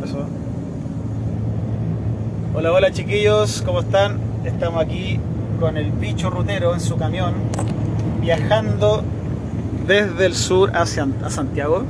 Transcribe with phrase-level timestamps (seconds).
[0.00, 0.24] empezó.
[2.54, 4.18] Hola, hola chiquillos, ¿cómo están?
[4.44, 5.20] Estamos aquí
[5.60, 7.34] con el bicho rutero en su camión,
[8.22, 9.04] viajando
[9.86, 11.84] desde el sur hacia a Santiago.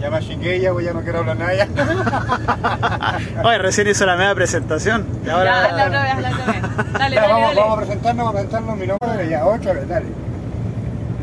[0.00, 1.66] Ya me ya, pues ya no quiero hablar nada ya.
[3.44, 5.04] Oye, recién hizo la media presentación.
[5.26, 6.62] y ahora- Ya, hazla otra vez, hazla otra vez.
[6.92, 7.60] Dale, Ya, dale, vamos, dale.
[7.60, 10.06] vamos a presentarnos, vamos a presentarnos mi nombre, ya, otra vez, dale.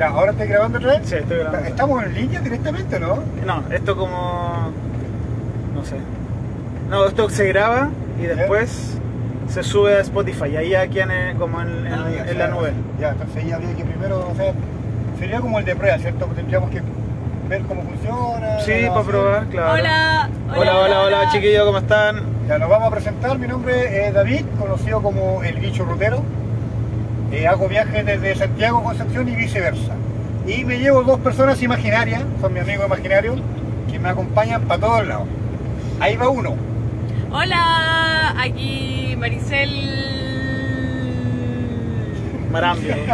[0.06, 1.02] ¿ahora estoy grabando otra vez?
[1.10, 1.70] Sí, estoy grabando.
[1.70, 3.20] ¿Estamos en línea directamente, no?
[3.46, 4.74] No, esto como...
[5.92, 6.90] no sé.
[6.90, 7.90] No, esto se graba
[8.22, 8.98] y después
[9.50, 10.58] se sube a Spotify.
[10.58, 12.72] Ahí ya quedan eh, como en, en- Ah, ya, en la ya, nube.
[13.00, 14.54] Ya, entonces ahí habría que primero, o sea,
[15.20, 16.26] sería como el de prueba, ¿cierto?
[16.36, 16.82] Tendríamos que
[17.50, 18.60] ver cómo funciona.
[18.60, 19.74] Sí, para probar, claro.
[19.74, 22.22] Hola, Hola, hola, hola, chiquillos, ¿cómo están?
[22.48, 26.22] Ya nos vamos a presentar, mi nombre es David, conocido como el bicho rutero.
[27.32, 29.94] Eh, hago viajes desde Santiago a Concepción y viceversa.
[30.48, 33.40] Y me llevo dos personas imaginarias, son mis amigos imaginarios,
[33.92, 35.28] que me acompañan para todos lados.
[36.00, 36.56] Ahí va uno.
[37.32, 39.70] Hola, aquí Maricel.
[42.52, 42.96] Marambio.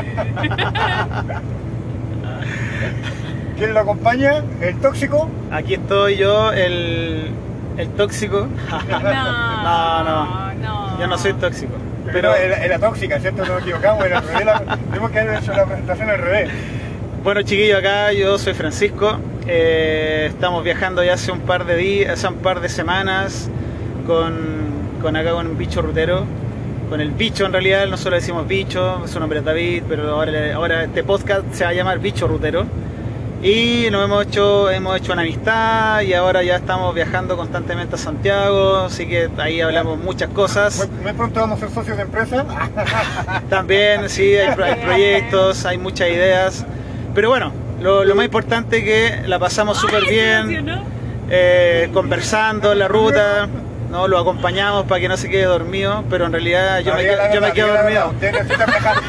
[3.57, 4.43] ¿Quién lo acompaña?
[4.61, 5.29] El tóxico.
[5.51, 7.29] Aquí estoy yo, el,
[7.77, 8.47] el tóxico.
[8.89, 10.53] No, No, no.
[10.55, 10.99] no.
[10.99, 11.73] Yo no soy tóxico.
[12.11, 12.31] Pero
[12.67, 13.45] la tóxica, ¿cierto?
[13.45, 14.45] No nos equivocamos, era al revés.
[14.45, 16.49] la- Tenemos que haber hecho la presentación al revés.
[17.23, 19.17] bueno, chiquillos, acá yo soy Francisco.
[19.47, 23.49] Eh, estamos viajando ya hace un par de días, hace un par de semanas
[24.05, 24.35] con,
[25.01, 26.25] con acá con un bicho rutero.
[26.89, 30.53] Con el bicho en realidad, nosotros le decimos bicho, su nombre es David, pero ahora,
[30.53, 32.65] ahora este podcast se va a llamar Bicho Rutero.
[33.41, 37.97] Y nos hemos hecho, hemos hecho una amistad y ahora ya estamos viajando constantemente a
[37.97, 40.87] Santiago, así que ahí hablamos muchas cosas.
[41.01, 42.45] Muy, pronto vamos a ser socios de empresa.
[43.49, 46.65] También, sí, hay, hay proyectos, hay muchas ideas.
[47.15, 50.67] Pero bueno, lo, lo más importante es que la pasamos súper bien,
[51.29, 53.47] eh, conversando en la ruta,
[53.89, 54.07] ¿no?
[54.07, 57.41] lo acompañamos para que no se quede dormido, pero en realidad yo, me, la yo
[57.41, 58.09] me quedo la dormido.
[58.09, 58.97] Ustedes necesitan viajar.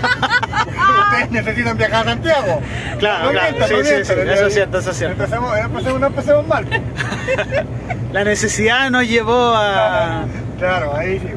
[1.12, 2.60] Ustedes necesitan viajar a Santiago.
[2.98, 5.22] Claro, No claro, mientan, sí, no sí, mientan, sí, eso es cierto, eso es cierto.
[5.24, 6.66] Empecemos, empecemos, no empecemos mal.
[8.12, 10.24] La necesidad nos llevó a...
[10.58, 11.28] Claro, ahí sí.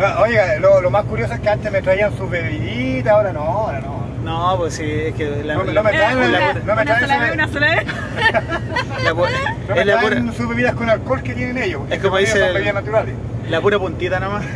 [0.00, 3.40] Ah, Oiga, lo, lo más curioso es que antes me traían sus bebiditas, ahora no,
[3.40, 3.95] ahora no.
[4.26, 6.60] No, pues sí, es que la, No no me Eh, traen una, la- la- no
[6.64, 7.86] me una traen sola vez, una sola vez.
[9.04, 11.82] la No me es la pura, sus bebidas con alcohol que tienen ellos.
[11.90, 13.14] Es como dice Son el- bebidas naturales.
[13.48, 14.44] la pura puntita nomás.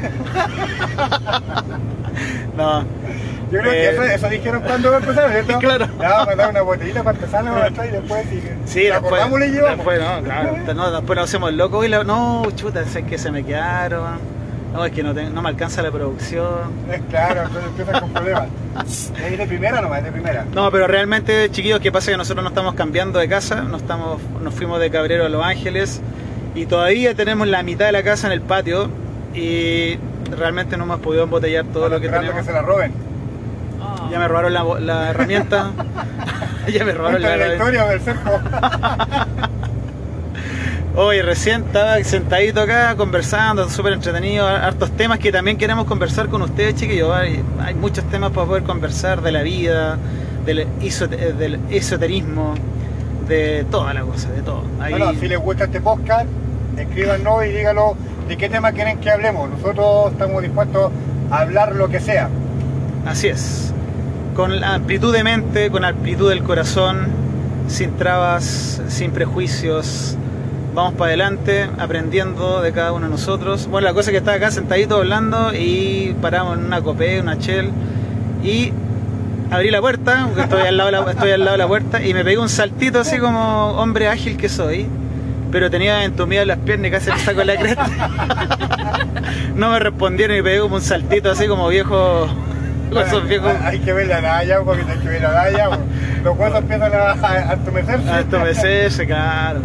[2.57, 2.83] No.
[3.51, 5.59] Yo creo que Eh, eso, eso dijeron cuando empezaron, ¿cierto?
[5.59, 5.87] Claro.
[6.01, 9.13] Ya vamos a dar una botellita para empezar otra y después si Sí, después,
[9.51, 9.77] llevamos.
[9.77, 13.31] después, no, claro, no, después nos hacemos locos y la, no, chuta, es que se
[13.31, 14.19] me quedaron.
[14.73, 16.47] No, es que no, te- no me alcanza la producción.
[16.91, 18.47] Es claro, entonces empiezan con problemas.
[19.25, 19.99] ¿Es de primera nomás?
[19.99, 20.45] ¿Es de primera?
[20.55, 22.11] No, pero realmente, chiquillos, ¿qué pasa?
[22.13, 25.45] Que nosotros no estamos cambiando de casa, no estamos, nos fuimos de Cabrero a Los
[25.45, 26.01] Ángeles
[26.55, 28.89] y todavía tenemos la mitad de la casa en el patio
[29.35, 29.99] y
[30.37, 32.37] realmente no hemos podido embotellar todo Están lo que tenemos.
[32.37, 32.93] que se la roben.
[33.83, 34.09] Oh.
[34.11, 35.71] Ya me robaron la, la herramienta.
[36.73, 38.31] ya me robaron Cuéntale la, la historia del cerco.
[40.97, 46.43] Hoy recién estaba sentadito acá conversando, súper entretenido, hartos temas que también queremos conversar con
[46.43, 47.13] ustedes, chiquillos.
[47.15, 49.99] Hay, hay muchos temas para poder conversar de la vida,
[50.45, 50.67] del,
[51.71, 52.55] esoterismo,
[53.29, 54.65] de toda la cosa, de todo.
[54.81, 56.27] Ahí- Bueno, si les gusta este podcast,
[56.77, 57.93] escríbanos y díganos
[58.27, 59.49] de qué tema quieren que hablemos.
[59.49, 60.91] Nosotros estamos dispuestos
[61.31, 62.29] a hablar lo que sea.
[63.07, 63.73] Así es.
[64.35, 67.07] Con amplitud de mente, con amplitud del corazón,
[67.69, 70.17] sin trabas, sin prejuicios.
[70.73, 73.67] Vamos para adelante, aprendiendo de cada uno de nosotros.
[73.67, 77.39] Bueno, la cosa es que estaba acá sentadito hablando y paramos en una copé, una
[77.39, 77.71] chel
[78.45, 78.73] y
[79.51, 82.01] abrí la puerta, porque estoy al lado de la, estoy al lado de la puerta
[82.03, 84.87] y me pegué un saltito así como hombre ágil que soy.
[85.51, 87.87] Pero tenía entumidas las piernas y casi me saco la cresta.
[89.57, 92.29] no me respondieron y pegué como un saltito así como viejo.
[93.65, 95.81] Hay que ver la un poquito hay que ver la pues.
[96.25, 98.11] Los huesos empiezan a, a, a entumecerse.
[98.11, 99.61] A entumecerse, claro.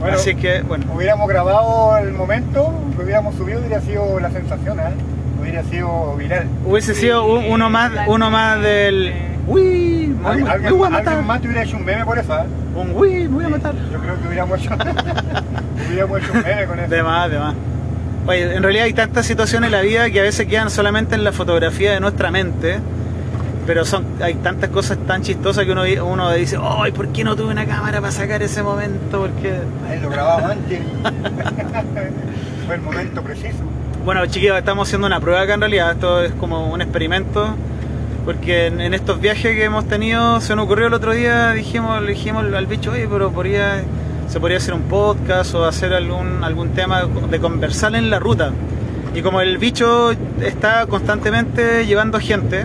[0.00, 0.86] Bueno, Así que, bueno.
[0.94, 4.84] hubiéramos grabado el momento, lo hubiéramos subido, hubiera sido la sensación, ¿eh?
[5.40, 6.46] Hubiera sido viral.
[6.64, 9.12] Hubiese sido un- uno más, uno más del.
[9.46, 11.22] Uy, me voy, Al- a- alguien, me voy a alguien matar.
[11.24, 12.44] más te hubiera hecho un meme por eso, ¿eh?
[12.74, 13.74] Un uy, me voy a matar.
[13.92, 14.70] Yo creo que hubiéramos hecho,
[15.88, 16.90] hubiéramos hecho un meme con eso.
[16.90, 17.54] De más, de más.
[18.26, 21.24] Oye, en realidad hay tantas situaciones en la vida que a veces quedan solamente en
[21.24, 22.78] la fotografía de nuestra mente,
[23.66, 27.36] pero son hay tantas cosas tan chistosas que uno, uno dice, ¡ay, ¿por qué no
[27.36, 29.20] tuve una cámara para sacar ese momento?
[29.20, 29.54] Porque...
[29.88, 30.80] Ahí lo grabamos antes.
[32.66, 33.58] Fue el momento preciso.
[34.04, 37.54] Bueno, chiquillos, estamos haciendo una prueba acá en realidad, esto es como un experimento,
[38.24, 42.00] porque en, en estos viajes que hemos tenido, se nos ocurrió el otro día, dijimos,
[42.02, 43.82] le dijimos al bicho, oye, pero podría
[44.30, 48.52] se podría hacer un podcast o hacer algún, algún tema de conversar en la ruta.
[49.12, 52.64] Y como el bicho está constantemente llevando gente,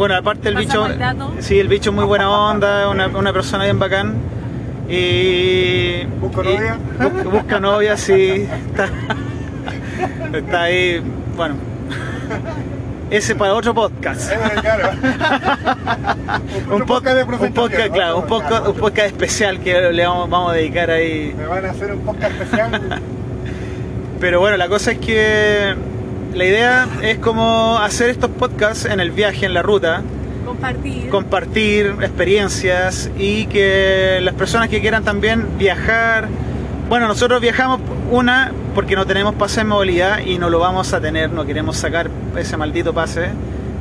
[0.00, 0.86] bueno, aparte el bicho,
[1.40, 4.14] sí, el bicho es muy buena onda, una, una persona bien bacán.
[4.88, 6.04] Y.
[6.22, 6.78] ¿Busca y- novia?
[6.98, 8.48] bu- busca novia, sí.
[8.70, 8.88] Está,
[10.38, 11.02] está ahí,
[11.36, 11.56] bueno.
[13.10, 14.32] Ese para otro podcast.
[14.32, 14.88] Eh, claro.
[16.74, 20.52] Un, podcast, de un podcast, claro, un podcast, un podcast especial que le vamos, vamos
[20.52, 21.34] a dedicar ahí.
[21.36, 22.80] Me van a hacer un podcast especial.
[24.20, 25.74] Pero bueno, la cosa es que
[26.34, 30.02] la idea es como hacer estos podcasts en el viaje, en la ruta,
[30.44, 31.08] Compartir.
[31.10, 36.28] compartir experiencias y que las personas que quieran también viajar.
[36.88, 37.80] Bueno, nosotros viajamos
[38.10, 41.76] una porque no tenemos pase de movilidad y no lo vamos a tener, no queremos
[41.76, 43.28] sacar ese maldito pase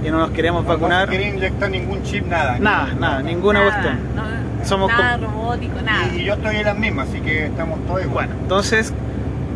[0.05, 1.07] y no nos queremos vacunar.
[1.07, 2.57] No se quiere inyectar ningún chip, nada.
[2.59, 3.99] Nada, nada, ninguna Nada, cuestión.
[4.15, 6.07] no, Somos nada robótico, nada.
[6.15, 8.27] Y, y yo estoy en las mismas, así que estamos todos igual.
[8.27, 8.93] Bueno, entonces,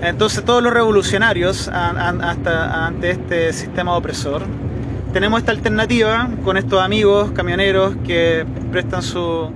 [0.04, 4.44] entonces todos los revolucionarios an- an- hasta ante este sistema opresor,
[5.14, 9.50] tenemos esta alternativa con estos amigos camioneros que prestan su,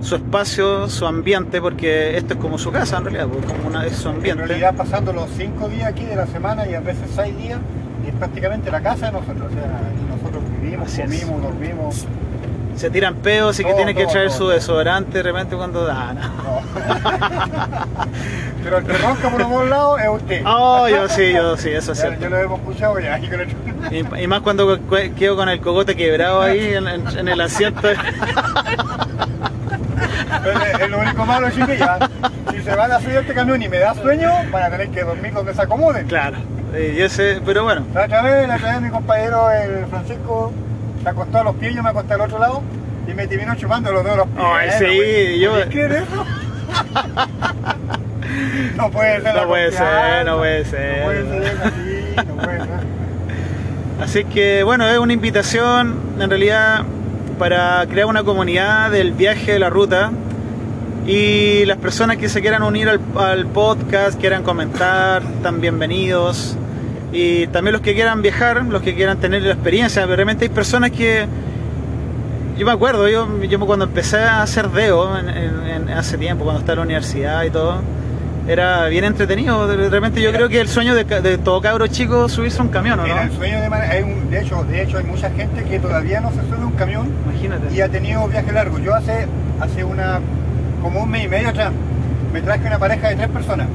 [0.00, 3.84] su espacio, su ambiente, porque esto es como su casa en realidad, porque como una,
[3.86, 4.46] es su En ambiente.
[4.46, 7.58] realidad pasando los cinco días aquí de la semana y a veces seis días,
[8.04, 9.50] y es prácticamente la casa de nosotros.
[9.50, 9.80] O sea,
[10.16, 11.06] nosotros vivimos, Así es.
[11.24, 12.06] comimos, dormimos.
[12.82, 14.38] Se tiran pedos y que Todo, tienen que traer todo.
[14.38, 16.12] su desodorante de repente cuando da.
[16.14, 16.20] no.
[16.20, 16.62] no.
[18.64, 20.42] Pero el que ronca por los dos lados es usted.
[20.46, 22.20] Oh, yo sí, yo sí, eso es cierto.
[22.22, 23.20] yo lo hemos escuchado ya.
[23.20, 27.40] y Y, más cuando cu- quedo con el cogote quebrado ahí en, en- en el
[27.40, 27.88] asiento.
[27.88, 27.98] Es,
[30.80, 31.98] es lo único malo, chique, ya.
[32.50, 35.04] Si se van a subir este camión y me da sueño, van a tener que
[35.04, 36.08] dormir donde se acomoden.
[36.08, 36.36] Claro.
[36.74, 40.52] Y ese, pero bueno, La otra vez, la otra vez mi compañero, el Francisco,
[41.02, 42.62] se acostó a los pies, yo me acosté al otro lado
[43.08, 44.44] y me terminó chupando los de los pies.
[44.46, 45.38] Ay, sí, güey.
[45.40, 46.26] yo- ¿Puedes creer eso?
[48.76, 49.34] no puede ser.
[49.34, 50.98] No puede ser, no puede ser.
[50.98, 52.68] No puede ser así, no puede ser.
[54.00, 56.82] Así que bueno, es una invitación en realidad
[57.38, 60.10] para crear una comunidad del viaje de la ruta
[61.06, 66.56] y las personas que se quieran unir al, al podcast, quieran comentar, están bienvenidos.
[67.12, 70.06] Y también los que quieran viajar, los que quieran tener la experiencia.
[70.06, 71.26] Realmente hay personas que...
[72.56, 76.60] Yo me acuerdo, yo, yo cuando empecé a hacer DEO en, en- hace tiempo, cuando
[76.60, 77.80] estaba en la universidad y todo,
[78.46, 79.66] era bien entretenido.
[79.66, 82.62] De repente yo creo que el sueño de, de todo cabro chico es subirse a
[82.62, 83.34] un camión, ¿o Era el no?
[83.36, 86.40] sueño de, hay un- de hecho, de hecho hay mucha gente que todavía no se
[86.42, 87.74] sube a un camión Imagínate.
[87.74, 88.80] y ha tenido viajes largos.
[88.82, 89.26] Yo hace,
[89.60, 90.20] hace una,
[90.82, 91.72] como un mes y medio atrás,
[92.32, 93.66] me traje una pareja de tres personas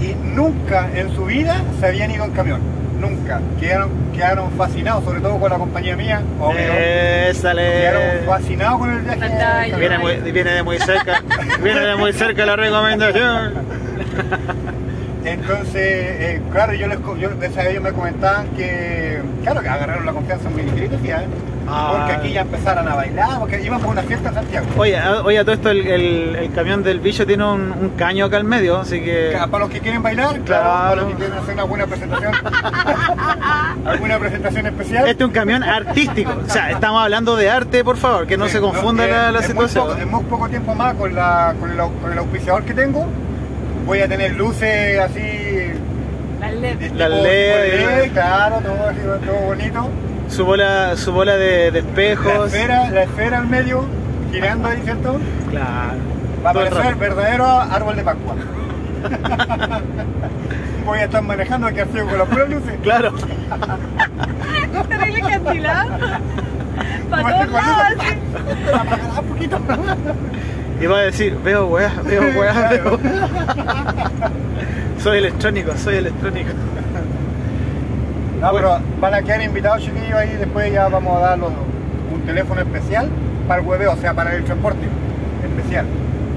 [0.00, 2.60] y nunca en su vida se habían ido en camión.
[3.00, 3.40] Nunca.
[3.60, 6.22] Quedaron, quedaron fascinados, sobre todo con la compañía mía.
[6.40, 6.58] obvio.
[6.58, 7.62] Eh, sale.
[7.62, 9.14] Quedaron fascinados con el viaje.
[9.14, 9.70] en Pantalla.
[9.70, 9.80] camión.
[9.80, 11.22] Viene, muy, viene de muy cerca.
[11.62, 13.54] viene de muy cerca la recomendación.
[15.26, 17.14] Entonces, eh, claro, yo les, yo,
[17.68, 21.26] ellos me comentaban que, claro, que agarraron la confianza ¿sí, eh?
[21.68, 21.94] Ah.
[21.96, 24.66] porque aquí ya empezaron a bailar, porque iban por una fiesta en Santiago.
[24.76, 27.88] Oye, a- oye, a todo esto el, el- el camión del bicho tiene un, un
[27.98, 29.36] caño acá al medio, así que.
[29.50, 30.88] Para los que quieren bailar, claro, Claro.
[30.90, 32.32] para los que quieren hacer una buena presentación,
[33.84, 35.08] alguna presentación especial.
[35.08, 36.32] Este es un camión artístico.
[36.46, 39.40] O sea, estamos hablando de arte, por favor, que no Sí, se confunda la, la
[39.40, 39.86] en muy situación.
[39.88, 42.74] poco- en muy poco tiempo más con, la, con, el, au- con el auspiciador que
[42.74, 43.06] tengo,
[43.86, 45.72] voy a tener luces así.
[46.96, 48.12] Las LED.
[48.12, 49.88] claro, todo, así, todo bonito.
[50.28, 52.52] Su bola, su bola de, de La espejos.
[52.52, 53.84] esfera, la esfera al medio,
[54.32, 55.18] girando ahí, ¿cierto?
[55.50, 55.98] Claro.
[56.44, 58.34] Va a el parecer verdadero árbol de Pascua.
[60.84, 62.74] Voy a estar manejando aquí así con las puras luces.
[62.82, 63.12] Claro.
[64.88, 65.86] Terrible cantidad.
[67.10, 69.24] Para todos este con lados.
[69.28, 69.58] poquito.
[70.80, 72.98] Y va a decir, veo weas, veo weas, veo.
[75.02, 76.50] soy electrónico, soy electrónico.
[78.40, 82.60] No, pero van a quedar invitados chiquillos ahí, después ya vamos a dar un teléfono
[82.60, 83.08] especial
[83.48, 84.86] para el hueveo, o sea, para el transporte
[85.44, 85.86] especial.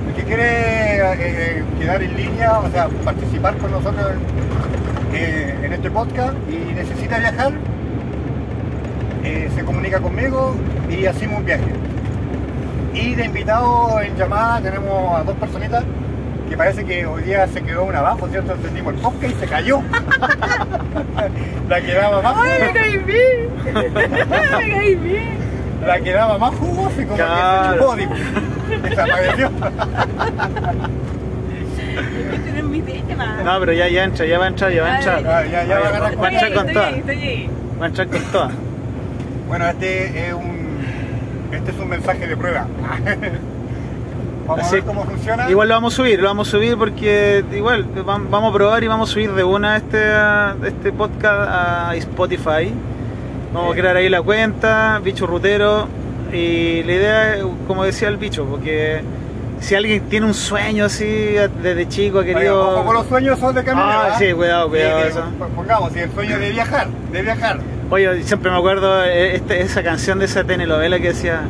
[0.08, 4.06] El que quiere eh, eh, quedar en línea, o sea, participar con nosotros
[5.14, 7.52] eh, en este podcast y necesita viajar,
[9.24, 10.56] eh, se comunica conmigo
[10.90, 11.66] y hacemos un viaje.
[12.94, 15.84] Y de invitados en llamada tenemos a dos personitas
[16.50, 18.54] que parece que hoy día se quedó una abajo, ¿cierto?
[18.54, 19.82] Entendimos el podcast y se cayó.
[21.70, 23.50] La que daba más ¡Ay, me caí bien!
[23.74, 25.38] ¡Me caí bien!
[25.86, 27.78] La que daba más jugo se como que se Claro.
[27.80, 27.96] chupó.
[28.88, 29.52] Desapareció.
[33.44, 35.24] No, pero ya, ya entra, ya va a entrar, ya va a entrar.
[35.28, 36.94] Ah, ya, ya va a agarrar Va a entrar con todas.
[37.80, 38.52] Va a entrar con todas.
[39.48, 40.59] Bueno, este es un
[41.52, 42.66] este es un mensaje de prueba.
[44.48, 45.50] Vamos Así- a ver cómo funciona.
[45.50, 48.84] Igual lo vamos a subir, lo vamos a subir porque igual vam- vamos a probar
[48.84, 50.12] y vamos a subir de una este,
[50.68, 52.74] este podcast a Spotify.
[53.54, 55.88] Vamos a crear ahí la cuenta, bicho rutero.
[56.34, 59.02] Y la idea es, como decía el bicho, porque
[59.60, 61.06] si alguien tiene un sueño así
[61.62, 62.72] desde chico ha Oye, querido.
[62.76, 64.00] ojo con los sueños son de camionero.
[64.00, 64.18] Ah, ¿ah?
[64.18, 65.24] sí, cuidado, cuidado, Sí, eso.
[65.38, 67.60] pues, Pongamos, si el sueño de viajar, de viajar.
[67.92, 71.42] Oye, siempre me acuerdo eh, este- esa canción de esa telenovela que decía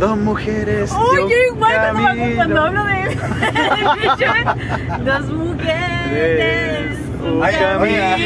[0.00, 0.92] Dos mujeres.
[0.92, 2.36] Oh, yo igual cuando, me- camino".
[2.36, 3.16] cuando hablo de
[5.04, 8.16] dos mujeres, un Ay, camino.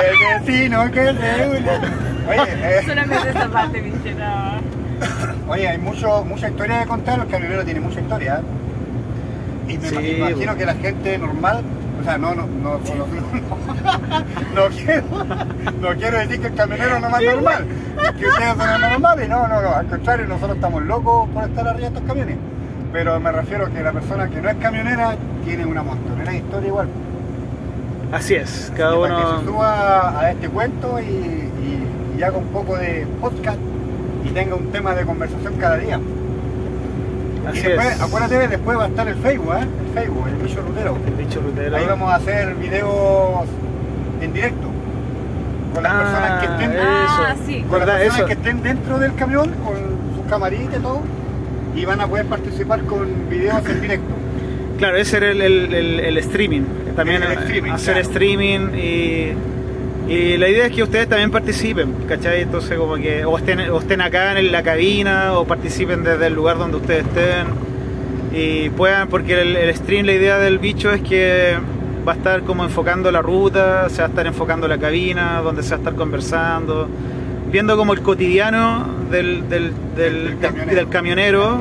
[0.00, 1.70] El vecino que reúne.
[2.28, 5.52] Oye, eh, Solamente esa parte, bicho, no.
[5.52, 8.36] oye, hay mucho, mucha historia de contar, los camioneros tienen mucha historia.
[8.36, 9.72] ¿eh?
[9.72, 10.56] Y me Sí, imagino, imagino bueno.
[10.58, 11.62] que la gente normal,
[12.00, 12.78] o sea, no, no, no, no,
[14.54, 15.02] no, quiero,
[15.80, 17.66] no quiero decir que el camionero no es más normal,
[18.18, 21.88] que ustedes son normales, no, no, no, al contrario, nosotros estamos locos por estar arriba
[21.90, 22.36] de estos camiones.
[22.92, 25.14] Pero me refiero a que la persona que no es camionera
[25.44, 26.88] tiene una montonera de historia igual.
[28.12, 29.42] Así es, cada Y para que se uno.
[29.52, 31.84] suba a este cuento y, y-
[32.18, 33.58] y haga un poco de podcast
[34.24, 36.00] y tenga un tema de conversación cada día.
[37.48, 38.00] Así y después, es.
[38.00, 39.66] acuérdate, después va a estar el Facebook, ¿eh?
[39.86, 40.98] El Facebook, el bicho rutero.
[41.06, 41.76] El bicho rutero.
[41.76, 43.46] Ahí vamos a hacer videos
[44.20, 44.68] en directo
[45.74, 46.82] con las Ah, personas que estén, eh.
[46.82, 47.42] Ah, Eso.
[47.46, 47.60] sí.
[47.68, 47.94] con las ¿verdad?
[48.02, 48.26] personas Eso.
[48.26, 49.74] que estén dentro del camión con
[50.16, 51.00] sus camaritas y todo
[51.76, 54.14] y van a poder participar con videos en directo.
[54.78, 56.62] Claro, ese era el, el- el- el streaming.
[56.96, 58.08] También El streaming, hacer claro.
[58.08, 59.32] streaming y,
[60.08, 62.42] y la idea es que ustedes también participen, ¿cachai?
[62.42, 66.34] Entonces como que o estén, o estén acá en la cabina o participen desde el
[66.34, 67.46] lugar donde ustedes estén
[68.32, 71.56] y puedan, porque el, el stream, la idea del bicho es que
[72.06, 75.62] va a estar como enfocando la ruta, se va a estar enfocando la cabina, donde
[75.62, 76.88] se va a estar conversando,
[77.50, 80.76] viendo como el cotidiano del, del, del- Del del- camionero.
[80.76, 81.58] del camionero,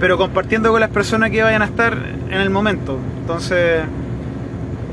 [0.00, 1.96] pero compartiendo con las personas que vayan a estar
[2.30, 2.98] en el momento.
[3.22, 3.80] Entonces,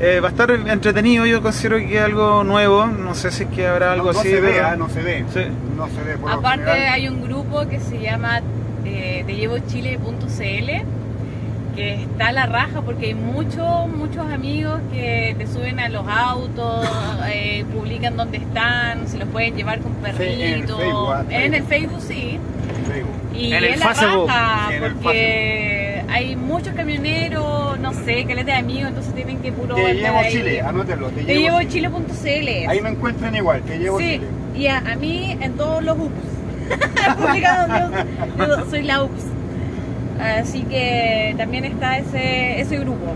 [0.04, 3.48] eh, va a estar entretenido, yo considero que es algo nuevo, no sé si es
[3.50, 4.28] que habrá algo no, no así.
[4.30, 4.76] se ve, pero- ¿ah?
[4.76, 5.24] no se ve.
[5.32, 5.40] Sí.
[5.76, 8.40] No se ve por Aparte hay un grupo que se llama
[8.84, 10.70] eh, tellevochile.cl
[11.74, 16.06] que está a la raja porque hay muchos muchos amigos que te suben a los
[16.06, 16.88] autos,
[17.28, 20.78] eh, publican dónde están, se los pueden llevar con en el perrito.
[20.78, 22.38] Facebook, ah, en el Facebook sí.
[22.88, 23.10] Facebook.
[23.34, 24.28] Y En el es la Facebook.
[24.28, 25.02] raja, Sí, en el porque
[26.14, 30.32] hay muchos camioneros, no sé, caleta de amigos, entonces tienen que puro Te llevo ahí.
[30.32, 31.08] Chile, anótelo.
[31.08, 31.90] Te, Te llevo llevo Chile.
[31.90, 32.70] chile.cl.
[32.70, 34.26] Ahí me encuentran igual, te llevo Sí, Chile.
[34.54, 36.12] y a, a mí en todos los UPS.
[37.18, 37.66] Publicado
[38.38, 39.24] yo, yo soy la UPS.
[40.20, 43.12] Así que también está ese, ese grupo,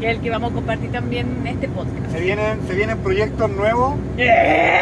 [0.00, 2.10] que es el que vamos a compartir también este podcast.
[2.10, 4.80] Se vienen, se vienen proyectos nuevos, Eh,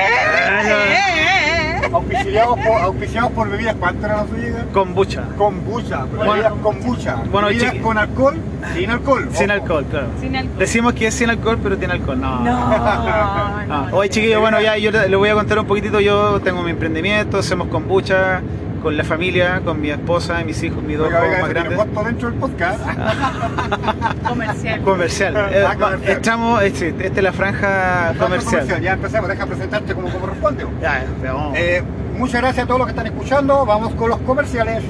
[2.38, 3.76] auspiciados por, auspiciados por bebidas.
[3.78, 4.64] ¿Cuánto era la suya?
[4.72, 5.22] Kombucha.
[5.36, 7.16] Kombucha, Bueno, bebidas kombucha.
[7.30, 8.36] bueno, bebidas chiqui- con alcohol,
[8.74, 9.28] sin alcohol.
[9.32, 9.60] Sin ojo.
[9.62, 10.06] alcohol, claro.
[10.20, 10.58] Sin alcohol.
[10.58, 12.20] Decimos que es sin alcohol, pero tiene alcohol.
[12.20, 12.40] No.
[12.40, 13.96] No, Ah, no.
[13.96, 16.70] Oye chiquillos, bueno ya yo le le voy a contar un poquitito, yo tengo mi
[16.70, 18.40] emprendimiento, hacemos kombucha
[18.82, 21.50] con la familia, con mi esposa y mis hijos, mis dos Oiga, hijos oiga, más
[21.50, 21.94] ¿eso tiene grandes.
[21.94, 22.80] costo dentro del podcast.
[24.28, 24.80] comercial.
[24.82, 25.36] Comercial.
[25.36, 26.10] Ah, Eh, comercial.
[26.16, 28.80] Estamos, eh, sí, esta es la franja comercial.
[28.82, 30.66] Ya empecemos, deja presentarte como corresponde.
[30.82, 31.54] Ya, ya, vamos.
[31.56, 31.82] Eh,
[32.18, 33.64] muchas gracias a todos los que están escuchando.
[33.66, 34.82] Vamos con los comerciales.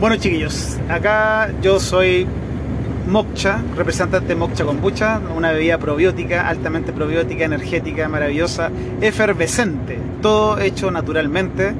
[0.00, 2.26] Bueno chiquillos, acá yo soy
[3.06, 8.70] Mokcha, representante de Mokcha Kombucha, una bebida probiótica, altamente probiótica, energética, maravillosa,
[9.00, 11.74] efervescente, todo hecho naturalmente,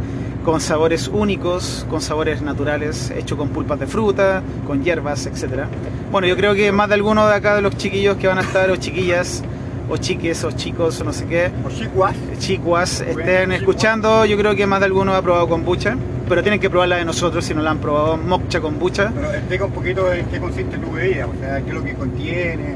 [0.44, 5.64] con sabores únicos, con sabores naturales, hecho con pulpas de fruta, con hierbas, etc.
[6.10, 8.42] Bueno, yo creo que más de alguno de acá de los chiquillos que van a
[8.42, 9.42] estar, o chiquillas,
[9.88, 12.14] o chiques, o chicos, o no sé qué, O chicuas.
[12.38, 15.96] chicuas estén escuchando, yo creo que más de alguno ha probado kombucha,
[16.28, 19.10] pero tienen que probarla de nosotros si no la han probado, Mokcha Kombucha.
[19.14, 21.94] Pero explica un poquito en qué consiste tu bebida, o sea, qué es lo que
[21.94, 22.74] contiene.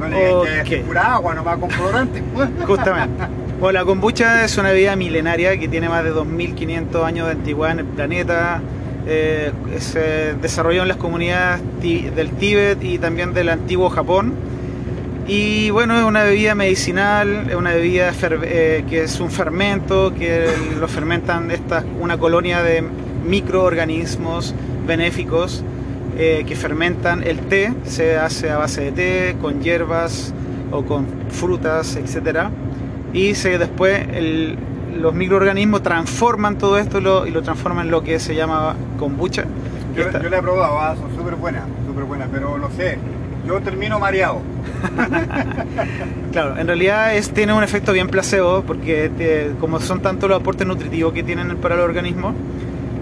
[0.00, 0.64] No le digas Ok.
[0.68, 2.22] que es pura agua, nomás con colorante.
[2.66, 3.24] Justamente.
[3.60, 7.72] Bueno, la kombucha es una bebida milenaria que tiene más de 2500 años de antigüedad
[7.74, 8.62] en el planeta.
[9.06, 14.32] Eh, se desarrolló en las comunidades del Tíbet y también del antiguo Japón.
[15.32, 20.46] Y bueno, es una bebida medicinal, es una bebida eh, que es un fermento, que
[20.80, 22.82] lo fermentan esta, una colonia de
[23.24, 24.56] microorganismos
[24.88, 25.62] benéficos
[26.18, 30.34] eh, que fermentan el té, se hace a base de té, con hierbas
[30.72, 32.50] o con frutas, etcétera.
[33.12, 34.58] Y se, después el-
[35.00, 38.74] los microorganismos transforman todo esto y lo, y lo transforman en lo que se llama
[38.98, 39.44] kombucha.
[39.96, 42.98] Yo, yo la he probado, ah, son súper buenas, súper buenas, pero no sé,
[43.46, 44.40] yo termino mareado.
[46.32, 50.64] Claro, en realidad es, tiene un efecto bien placebo porque como son tanto los aportes
[50.66, 52.32] nutritivos que tienen para el organismo,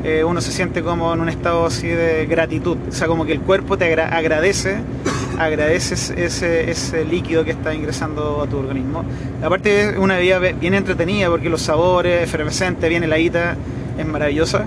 [0.02, 2.78] eh, uno se siente como en un estado así de gratitud.
[2.88, 4.78] O sea, como que el cuerpo te agra- agradece,
[5.38, 9.04] agradeces ese, ese líquido que está ingresando a tu organismo.
[9.42, 13.56] Aparte es una bebida be- bien entretenida porque los sabores, efervescente, bien heladita,
[13.98, 14.64] es maravillosa.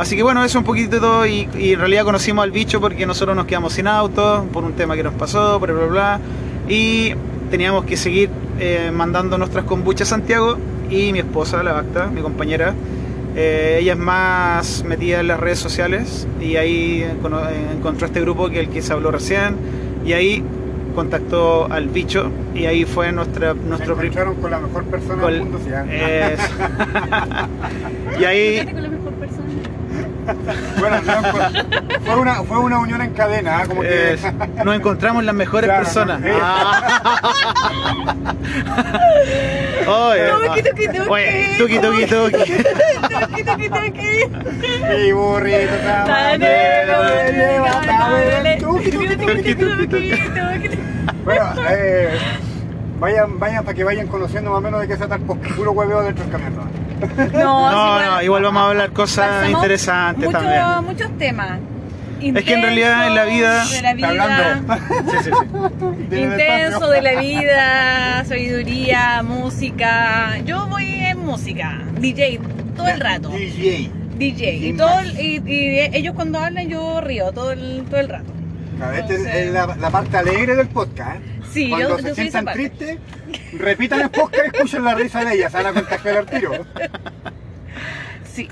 [0.00, 2.80] Así que bueno, eso un poquito de todo y, y en realidad conocimos al bicho
[2.80, 6.20] porque nosotros nos quedamos sin auto por un tema que nos pasó, bla bla bla.
[6.70, 7.12] Y
[7.50, 10.56] teníamos que seguir eh, mandando nuestras kombuchas a Santiago
[10.88, 12.72] y mi esposa, la Bacta, mi compañera,
[13.36, 17.06] eh, ella es más metida en las redes sociales y ahí
[17.76, 19.56] encontró este grupo que el que se habló recién
[20.06, 20.42] y ahí
[20.94, 25.40] contactó al bicho y ahí fue nuestra, Se nuestro encontraron con la mejor persona del
[25.40, 25.70] mundo, sí.
[25.90, 26.42] Eso.
[28.20, 29.44] y ahí Fíjate con la mejor persona.
[30.78, 31.22] Bueno, no,
[32.04, 33.66] fue, una, fue una unión en cadena, ¿ah?
[33.66, 34.14] como que...
[34.14, 34.18] eh,
[34.64, 36.20] nos encontramos las mejores Claro, personas.
[36.20, 38.24] no, Ah.
[39.86, 41.08] Oye, Tuki, tuki, tuki.
[41.08, 42.62] Oye, tuki, tuki, tuki.
[43.10, 44.10] Toqui, toqui, toqui.
[44.88, 50.78] Mi burrito tabanero, me lleva a ver, tuki, tuki, tuki, tuki, tuki.
[51.24, 52.18] Bueno, eh,
[52.98, 55.40] vayan, vayan para que vayan conociendo más o menos de qué se trata el.
[55.56, 56.69] Puro hueveo dentro del camión.
[57.32, 57.38] ¿No?
[57.40, 60.62] No, No, sí, no, igual vamos a hablar cosas interesantes mucho- también.
[60.84, 61.58] Muchos temas.
[62.20, 64.74] Es que en realidad en la vida- de la Está vida hablando.
[64.74, 65.30] Sí, sí, sí.
[66.16, 70.38] Intenso de la vida, sabiduría, música.
[70.44, 72.38] Yo voy en música, DJ,
[72.76, 73.30] todo el rato.
[73.30, 73.90] DJ.
[74.18, 74.56] DJ.
[74.56, 78.30] Y, todo, el- y, y ellos cuando hablan yo río todo el, todo el rato.
[78.76, 81.16] Claro, esta es- Entonces- es la, la parte alegre del podcast.
[81.16, 81.39] ¿eh?
[81.52, 82.98] Sí, Cuando yo se sientan tristes,
[83.58, 85.50] repitan el podcast y escuchen la risa de ellas.
[85.52, 86.52] Se van a contagiar al tiro.
[88.32, 88.48] Sí.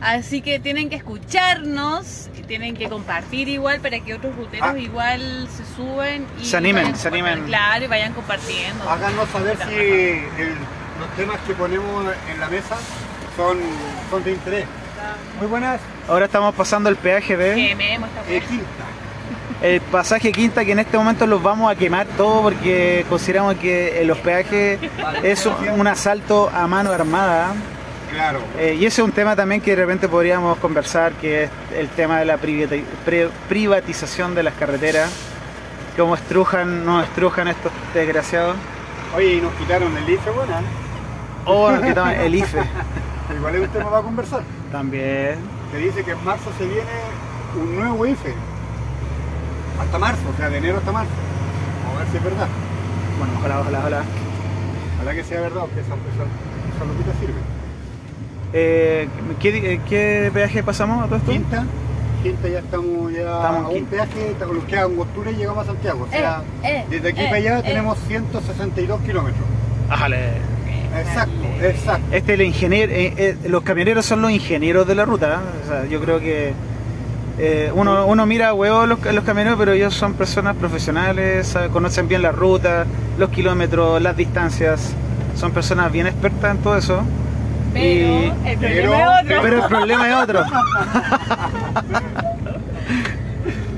[0.00, 4.78] Así que tienen que escucharnos y tienen que compartir igual para que otros ruteros Ah.
[4.78, 7.44] igual se suben y Se animen, se animen.
[7.44, 8.88] Claro, y vayan compartiendo.
[8.90, 10.54] Háganos saber si el-
[11.00, 12.76] los temas que ponemos en la mesa
[13.36, 13.58] son,
[14.10, 14.66] son de interés.
[15.38, 15.80] Muy buenas.
[16.08, 17.76] Ahora estamos pasando el peaje de Eh,
[18.48, 18.64] quinta.
[19.62, 24.02] El pasaje quinta que en este momento los vamos a quemar todo porque consideramos que
[24.04, 24.80] los peajes
[25.22, 27.54] es un asalto a mano armada.
[28.10, 28.40] Claro.
[28.58, 31.88] Eh, y ese es un tema también que de repente podríamos conversar, que es el
[31.88, 32.38] tema de la
[33.48, 35.10] privatización de las carreteras.
[35.96, 38.56] Cómo estrujan, no estrujan estos desgraciados.
[39.16, 40.52] Oye, y nos quitaron el IFE, bueno.
[40.52, 40.62] ¿eh?
[41.44, 42.62] O nos quitaban el IFE
[43.36, 44.42] Igual es un tema para conversar.
[44.70, 45.36] también.
[45.70, 46.90] Se dice que en marzo se viene
[47.58, 48.34] un nuevo IFE.
[49.80, 51.10] Hasta marzo, o sea, de enero hasta marzo.
[51.84, 52.48] Vamos a ver si es verdad.
[53.18, 54.02] Bueno, ojalá, ojalá, ojalá.
[54.96, 57.40] Ojalá que sea verdad, que esa, esa, esa lupita sirve.
[58.52, 59.08] Eh,
[59.40, 61.30] ¿qué, di- ¿Qué peaje pasamos a todo esto?
[61.32, 61.64] Quinta,
[62.22, 63.90] quinta ya estamos ya Estamos a un quinta.
[63.90, 66.04] peaje, nos queda Angostura y llegamos a Santiago.
[66.06, 67.62] O sea, Eh, eh, desde aquí eh, para allá eh.
[67.62, 69.44] tenemos 162 kilómetros.
[69.88, 70.52] Ájale.
[71.00, 71.32] Exacto,
[71.62, 72.04] exacto.
[72.14, 75.34] Este el ingeniero, eh, eh, los camioneros son los ingenieros de la ruta.
[75.40, 75.64] ¿eh?
[75.64, 76.52] O sea, yo creo que
[77.38, 82.08] eh, uno, uno mira a huevo los, los camioneros, pero ellos son personas profesionales, conocen
[82.08, 82.84] bien la ruta,
[83.18, 84.92] los kilómetros, las distancias.
[85.36, 87.02] Son personas bien expertas en todo eso.
[87.72, 89.42] Pero Y- el pero- problema es otro.
[89.42, 90.44] pero el problema es otro.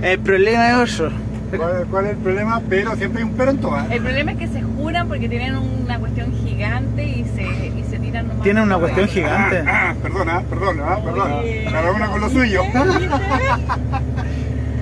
[0.02, 1.12] el problema es otro.
[1.56, 2.60] ¿Cuál, cuál es el problema?
[2.68, 3.88] Pero siempre hay un pero en todas.
[3.90, 7.42] El problema es que se juran porque tienen una cuestión gigante y se,
[7.78, 8.42] y se nomás.
[8.42, 9.64] Tienen una cuestión gigante.
[9.66, 11.36] Ah, ah, perdona, perdona, perdona.
[11.36, 11.64] Oye.
[11.70, 12.62] Cada una con lo suyo.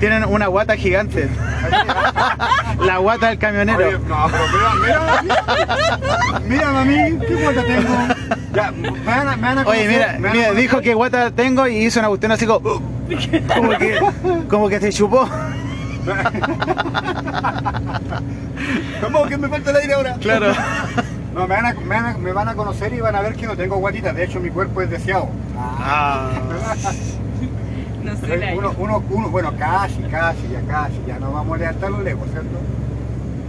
[0.01, 1.29] Tienen una guata gigante.
[2.85, 3.87] La guata del camionero.
[3.87, 4.45] Oye, no, pero
[4.83, 5.23] mira, mira,
[6.45, 7.95] mira, mami, qué guata tengo.
[8.53, 10.55] Ya, me van a, me van a Oye, mira, me van a mira, conocer.
[10.57, 12.83] dijo que guata tengo y hizo una cuestión así como,
[13.55, 14.01] como que,
[14.49, 15.29] como que se chupó.
[19.01, 20.15] ¿Cómo que me falta el aire ahora?
[20.21, 20.53] Claro.
[21.35, 23.35] No, me van, a, me, van a, me van a conocer y van a ver
[23.35, 24.15] que no tengo guatitas.
[24.15, 25.29] De hecho, mi cuerpo es deseado.
[25.59, 26.31] Ah,
[28.05, 31.91] No sé, Uno, uno, uno, bueno, casi, casi, ya casi, ya no vamos a levantar
[31.93, 32.49] los legos, ¿cierto?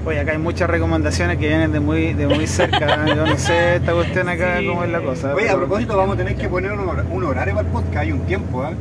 [0.05, 3.03] Oye, acá hay muchas recomendaciones que vienen de muy, de muy cerca.
[3.07, 4.67] Yo no sé esta cuestión acá Sí.
[4.67, 5.33] cómo es la cosa.
[5.33, 7.97] Oye, a propósito, vamos a tener que poner un, hor- un horario para el podcast,
[7.97, 8.75] hay un tiempo, ¿eh?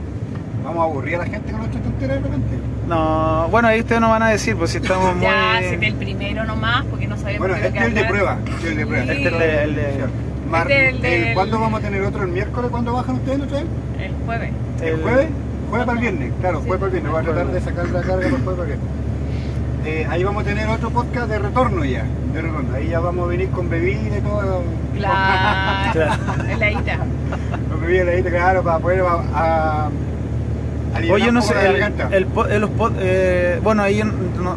[0.64, 2.56] Vamos a aburrir a la gente con nuestra tontería de repente.
[2.88, 5.22] No, bueno, ahí ustedes nos van a decir, pues si estamos muy...
[5.24, 8.04] Ya, si te el primero nomás, porque no sabemos Bueno, qué este es el de
[8.04, 9.04] prueba, este es el de prueba.
[9.04, 9.10] Sí.
[9.12, 10.04] Este es el de- el de-
[10.50, 12.22] Mar- Este el- ¿Cuándo vamos a tener otro?
[12.24, 12.70] ¿El miércoles?
[12.70, 13.66] ¿Cuándo bajan ustedes otra vez?
[14.00, 14.50] El jueves.
[14.82, 15.26] ¿El, el- jueves?
[15.70, 16.66] Jueves para el viernes, claro, Sí.
[16.66, 17.12] jueves para el viernes.
[17.12, 18.88] Voy a tratar de sacar la carga el jueves para el viernes.
[19.84, 22.74] Eh, ahí vamos a tener otro podcast de retorno ya, de retorno.
[22.76, 24.62] Ahí ya vamos a venir con bebida y todo.
[24.96, 25.92] Claro.
[25.92, 26.12] Claro.
[26.48, 26.96] Heladita.
[27.70, 29.00] Con bebida leída, claro, para poder
[29.34, 29.88] a,
[31.10, 34.56] Oye, no sé, el, el po- eh, los pod- eh, bueno, ahí no-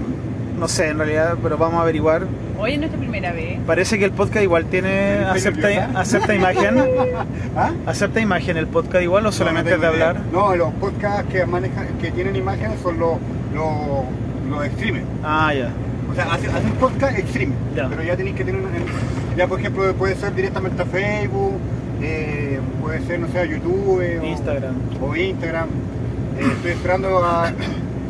[0.60, 2.24] no sé en realidad, pero vamos a averiguar.
[2.58, 3.60] Hoy es nuestra primera vez.
[3.68, 5.38] Parece que el podcast igual tiene ¿Estoy
[5.76, 6.78] acepta, acepta imagen.
[7.58, 7.72] ¿Ah?
[7.86, 10.18] ¿Acepta imagen el podcast igual o solamente no es de hablar?
[10.32, 13.18] No, los podcasts que manejan, que tienen imágenes son los,
[13.54, 14.06] los,
[14.50, 15.04] los extremes.
[15.24, 15.70] Ah, ya.
[16.10, 17.54] O sea, hacen, hacen podcast extreme.
[17.76, 18.70] Pero ya tenéis que tener una.
[19.36, 21.56] Ya, por ejemplo, puede ser directamente a Facebook,
[22.02, 24.76] eh, puede ser, no sé, a YouTube o Instagram.
[25.02, 25.68] O Instagram.
[26.40, 27.52] Eh, estoy esperando a,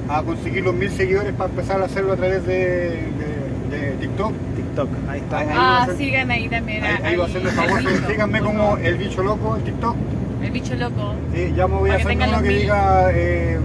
[0.09, 4.33] a conseguir los mil seguidores para empezar a hacerlo a través de, de- de TikTok.
[4.55, 5.38] TikTok, ahí está.
[5.39, 6.83] Ahí- Ah, va a ser- sigan ahí también.
[6.83, 7.79] Ahí, ahí va a ser de al favor.
[7.79, 9.95] bicho, Síganme como el bicho loco en TikTok.
[10.43, 11.13] El bicho loco.
[11.33, 12.59] Sí, ya me voy a Para hacer uno que mil.
[12.59, 13.57] diga eh,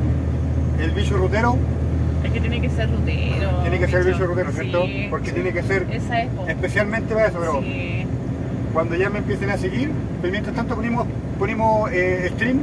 [0.81, 1.57] el bicho rutero.
[2.25, 3.51] Es que tiene que ser rutero.
[3.63, 4.85] Tiene que ser el bicho rutero, ¿cierto?
[4.85, 5.07] Sí.
[5.11, 6.29] Porque tiene que ser Esa es.
[6.49, 8.07] especialmente para eso, pero Sí.
[8.75, 11.07] cuando ya me empiecen a seguir, pues mientras tanto ponemos,
[11.39, 12.59] ponemos eh, stream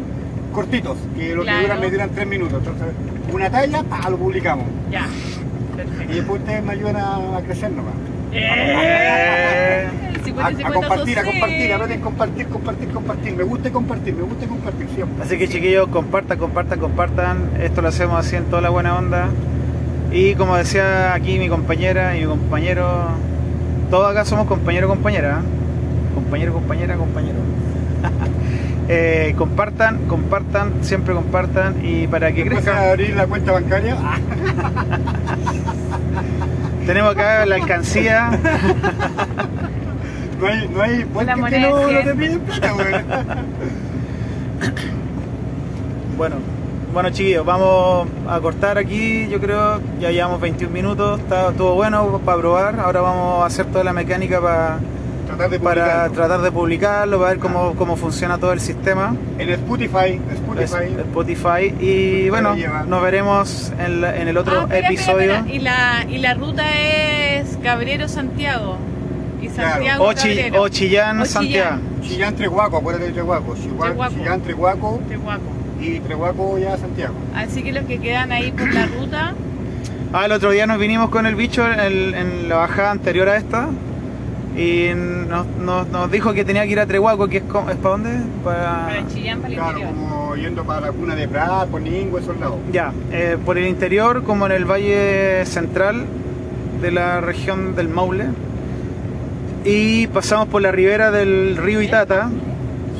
[0.58, 1.58] cortitos, que lo Claro.
[1.60, 2.58] que duran me duran tres minutos.
[2.58, 2.88] Entonces,
[3.32, 4.66] una talla, pa, lo publicamos.
[4.90, 5.06] Ya.
[6.10, 7.94] Y después ustedes me ayudan a, a crecer nomás.
[8.34, 9.88] Eh.
[9.88, 13.36] A, 50 a 50 compartir, a compartir, a ver, compartir, compartir, compartir.
[13.36, 15.24] Me gusta compartir, me gusta compartir siempre.
[15.24, 17.38] Así que chiquillos, compartan, compartan, compartan.
[17.62, 19.28] Esto lo hacemos así en toda la buena onda.
[20.12, 23.10] Y como decía aquí mi compañera y mi compañero,
[23.92, 25.42] todos acá somos compañero compañera.
[25.42, 26.16] ¿eh?
[26.16, 27.38] Compañero, compañera, compañero.
[28.90, 32.90] Eh, compartan, compartan, siempre compartan y para que Después a crezcan.
[32.90, 33.98] abrir la cuenta bancaria.
[36.86, 38.32] Tenemos acá la alcancía.
[40.40, 41.06] no hay, no hay
[41.50, 42.88] que no, te piden plata, güey.
[46.18, 46.38] Bueno,
[46.94, 52.20] bueno chiquillos, vamos a cortar aquí, yo creo, ya llevamos 21 minutos, está todo bueno
[52.26, 54.80] para probar, ahora vamos a hacer toda la mecánica para,
[55.28, 59.50] Tratar de para tratar de publicarlo, para ver cómo, cómo funciona todo el sistema, En
[59.50, 60.94] Spotify, es- Spotify.
[61.00, 62.84] Spotify, y bueno, lleva.
[62.84, 65.34] nos veremos en, la- en el otro Ah, espera, episodio.
[65.36, 65.54] espera.
[65.54, 68.78] Y, la, y la ruta es Cabrero Santiago.
[69.42, 69.70] Y Claro.
[69.74, 71.78] Santiago O, Chi- o Chillán, O Santiago.
[72.02, 73.56] Chillán Trehuaco, acuérdate de Trehuaco.
[73.56, 75.00] Chillán Trehuaco.
[75.80, 77.14] Y Trehuaco ya Santiago.
[77.36, 79.34] Así que los que quedan ahí por la ruta,
[80.14, 83.28] Ah, el otro día nos vinimos con el bicho en, el- en la bajada anterior
[83.28, 83.68] a esta.
[84.58, 84.90] Y
[85.30, 87.90] nos, nos- nos dijo que tenía que ir a Trehuaco, que es, co- ¿es para
[87.92, 88.10] dónde?
[88.44, 88.86] Para...
[88.88, 89.94] para Chillán, para el Claro, interior.
[90.10, 92.56] como yendo para la cuna de Prat, por Ningüe, esos lados.
[92.72, 96.06] Ya, eh, por el interior, como en el valle central
[96.82, 98.26] de la región del Maule.
[99.66, 102.30] Y pasamos por la ribera del río Itata.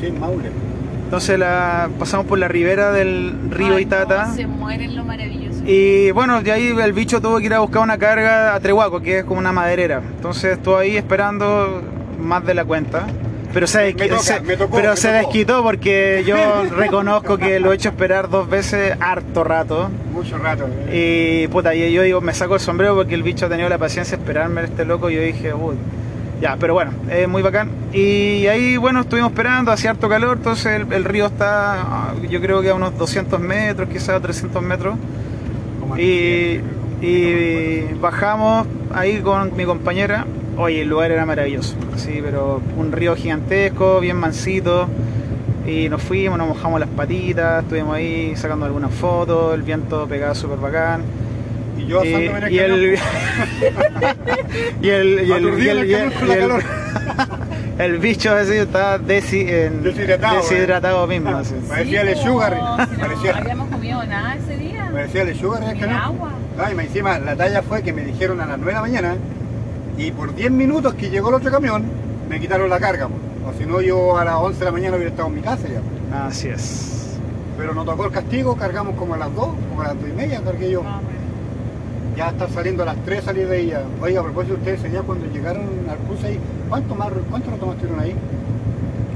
[0.00, 0.50] Sí, Maule.
[1.04, 4.26] Entonces la, pasamos por la ribera del río Ay, Itata.
[4.26, 5.47] no, se mueren lo maravilloso.
[5.70, 9.02] Y bueno, de ahí el bicho tuvo que ir a buscar una carga a Trehuaco,
[9.02, 10.00] que es como una maderera.
[10.16, 11.82] Entonces estuvo ahí esperando
[12.18, 13.06] más de la cuenta.
[13.52, 15.18] Pero se, Me desqui- toca, se- me tocó, pero me se tocó.
[15.18, 16.36] desquitó porque yo
[16.76, 19.90] reconozco que lo he hecho esperar dos veces harto rato.
[20.12, 20.66] Mucho rato.
[20.88, 21.42] eh.
[21.44, 23.76] Y puta, y yo digo, me saco el sombrero porque el bicho ha tenido la
[23.78, 25.76] paciencia de esperarme este loco y yo dije, uy,
[26.40, 27.68] ya, pero bueno, es muy bacán.
[27.92, 32.40] Y ahí, bueno, estuvimos esperando, hacía harto calor, entonces el, el río está, ah, yo
[32.40, 34.94] creo que a unos 200 metros, quizás a 300 metros.
[35.96, 36.60] Y,
[38.00, 40.26] bajamos ahí con mi compañera.
[40.56, 44.88] Oye, el lugar era maravilloso, sí, pero un río gigantesco, bien mansito.
[45.66, 50.34] Y nos fuimos, nos mojamos las patitas, estuvimos ahí sacando algunas fotos, el viento pegaba
[50.34, 51.02] súper bacán.
[51.78, 52.98] Y yo Y, el y el,
[54.82, 55.42] y el, y el,
[55.90, 55.92] y
[58.00, 61.36] bicho así estaba en- Deshidratado, deshidratado mismo.
[61.36, 61.54] así.
[61.68, 64.36] Parecía Sí, lechuga, no, si no parecía- habíamos comido nada
[65.04, 66.00] en el Ni camión.
[66.00, 66.30] agua.
[66.56, 68.80] No, y me encima la talla fue que me dijeron a las 9 de la
[68.80, 69.16] mañana
[69.96, 71.84] y por 10 minutos que llegó el otro camión
[72.28, 73.06] me quitaron la carga.
[73.06, 75.66] O si no, yo a las 11 de la mañana hubiera estado en mi casa
[75.68, 76.26] ya.
[76.26, 77.18] Así es.
[77.56, 80.12] Pero nos tocó el castigo, cargamos como a las 2, como a las 2 y
[80.12, 80.82] media cargué yo.
[80.82, 81.00] Bueno.
[82.16, 83.82] Ya está saliendo a las 3 salir de ella.
[84.02, 88.00] Oiga, a propósito, ustedes allá cuando llegaron al cruce ahí, ¿cuánto más, cuánto nos tomaron
[88.00, 88.14] ahí?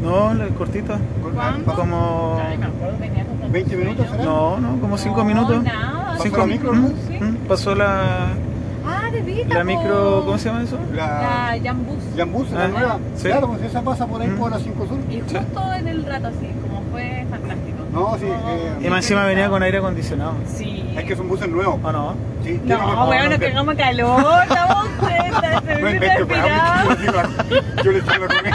[0.02, 0.98] No, la cortita.
[1.34, 1.72] ¿Cuánto?
[1.74, 2.40] Como.
[2.44, 4.24] Ay, me acuerdo, venía con tanto 20 minutos, será?
[4.24, 5.62] No, no, como cinco No, minutos.
[5.62, 6.02] nada.
[6.12, 6.82] ¿Pasó Cinco la micro, ¿Mm?
[6.82, 6.88] no?
[6.88, 7.38] Sí.
[7.48, 8.26] Pasó la,
[8.84, 9.54] Ah, de vida.
[9.54, 10.78] la micro, ¿cómo se llama eso?
[10.92, 11.06] La
[11.54, 11.96] La Jambus.
[12.16, 12.98] Jambus, Ah, la nueva.
[13.14, 13.28] sí.
[13.28, 14.38] Claro, pues esa pasa por ahí Mm.
[14.38, 14.98] por la 5 Sur.
[15.10, 17.78] Y justo en el rato así, como fue fantástico.
[17.92, 20.34] No, sí, eh, Y más encima venía con aire acondicionado.
[20.46, 20.92] Sí.
[20.96, 21.78] Es que son buses nuevos.
[21.82, 22.14] ¿O no?
[22.42, 24.86] Sí, tienen que- No, weón, nos cagamos calor, estamos
[25.52, 25.88] No
[27.82, 28.50] yo le sigo la- corriente.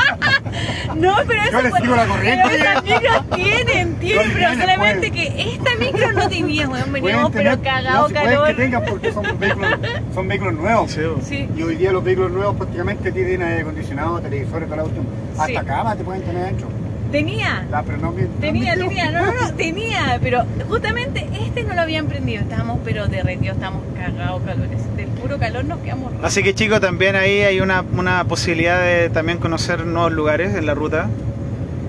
[0.96, 2.48] No, pero eso Yo le sigo la corriente.
[2.84, 5.14] Micros tienen, tienen, pero solamente pueden.
[5.14, 8.48] que esta micro no tenía, weón, veníamos pero cagado calor.
[8.48, 9.70] que tengan porque son vehículos,
[10.14, 10.92] son vehículos nuevos.
[10.92, 11.48] Sí.
[11.56, 15.06] Y hoy día los vehículos nuevos prácticamente tienen aire acondicionado, televisores, toda la cuestión.
[15.38, 16.68] Hasta cama te pueden tener adentro.
[17.12, 17.65] Tenía.
[17.72, 21.63] La, pero no me- no Tenía, me- tenía, no, no, no, tenía, pero justamente este
[21.63, 26.12] no lo habían prendido, estábamos pero derretidos, estábamos cagados calores, del puro calor nos quedamos
[26.13, 26.26] rojos.
[26.26, 30.65] Así que chicos, también ahí hay una, una posibilidad de también conocer nuevos lugares en
[30.65, 31.08] la ruta,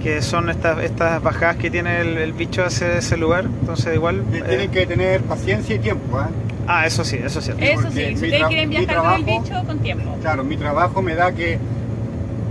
[0.03, 3.45] que son estas, estas bajadas que tiene el, el bicho hacia ese lugar.
[3.61, 4.23] Entonces igual...
[4.33, 6.31] Eh, Tienen que tener paciencia y tiempo, ¿ah?
[6.69, 7.51] Ah, eso sí, eso sí.
[7.59, 10.17] Eso porque sí, si ustedes quieren viajar con el bicho, con tiempo.
[10.21, 11.59] Claro, mi trabajo me da que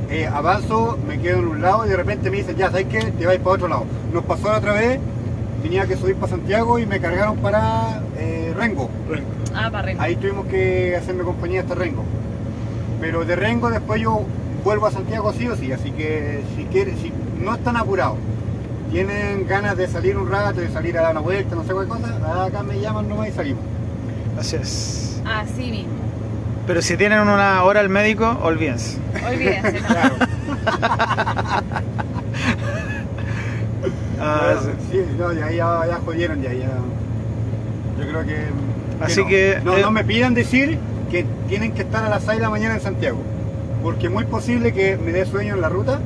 [0.09, 2.99] eh, avanzo, me quedo en un lado y de repente me dicen, ya, ¿sabes qué?
[3.11, 3.85] Te vais para otro lado.
[4.13, 4.99] Nos pasó la otra vez,
[5.61, 8.89] tenía que subir para Santiago y me cargaron para eh, Rengo.
[9.53, 10.03] Ah, para arriba.
[10.03, 12.03] Ahí tuvimos que hacerme compañía hasta Rengo.
[13.01, 14.21] Pero de Rengo después yo
[14.63, 18.17] vuelvo a Santiago sí o sí, así que si quieren, si no están apurados,
[18.91, 21.87] tienen ganas de salir un rato, de salir a dar una vuelta, no sé qué
[21.87, 23.63] cosa, acá me llaman nomás y salimos.
[24.39, 25.21] Así es.
[25.25, 25.93] Así mismo.
[26.67, 28.97] Pero si tienen una hora al médico, olvídense.
[29.25, 29.79] Olvídense.
[29.87, 30.15] Claro.
[34.19, 35.01] Ah, Bueno, sí.
[35.17, 36.69] no, ya, ya, ya jodieron, ya, ya.
[37.99, 38.37] Yo creo que.
[38.99, 39.27] Así no.
[39.27, 40.77] que, No, eh, no me pidan decir
[41.11, 43.19] que tienen que estar a las 6 de la mañana en Santiago.
[43.81, 45.99] Porque es muy posible que me dé sueño en la ruta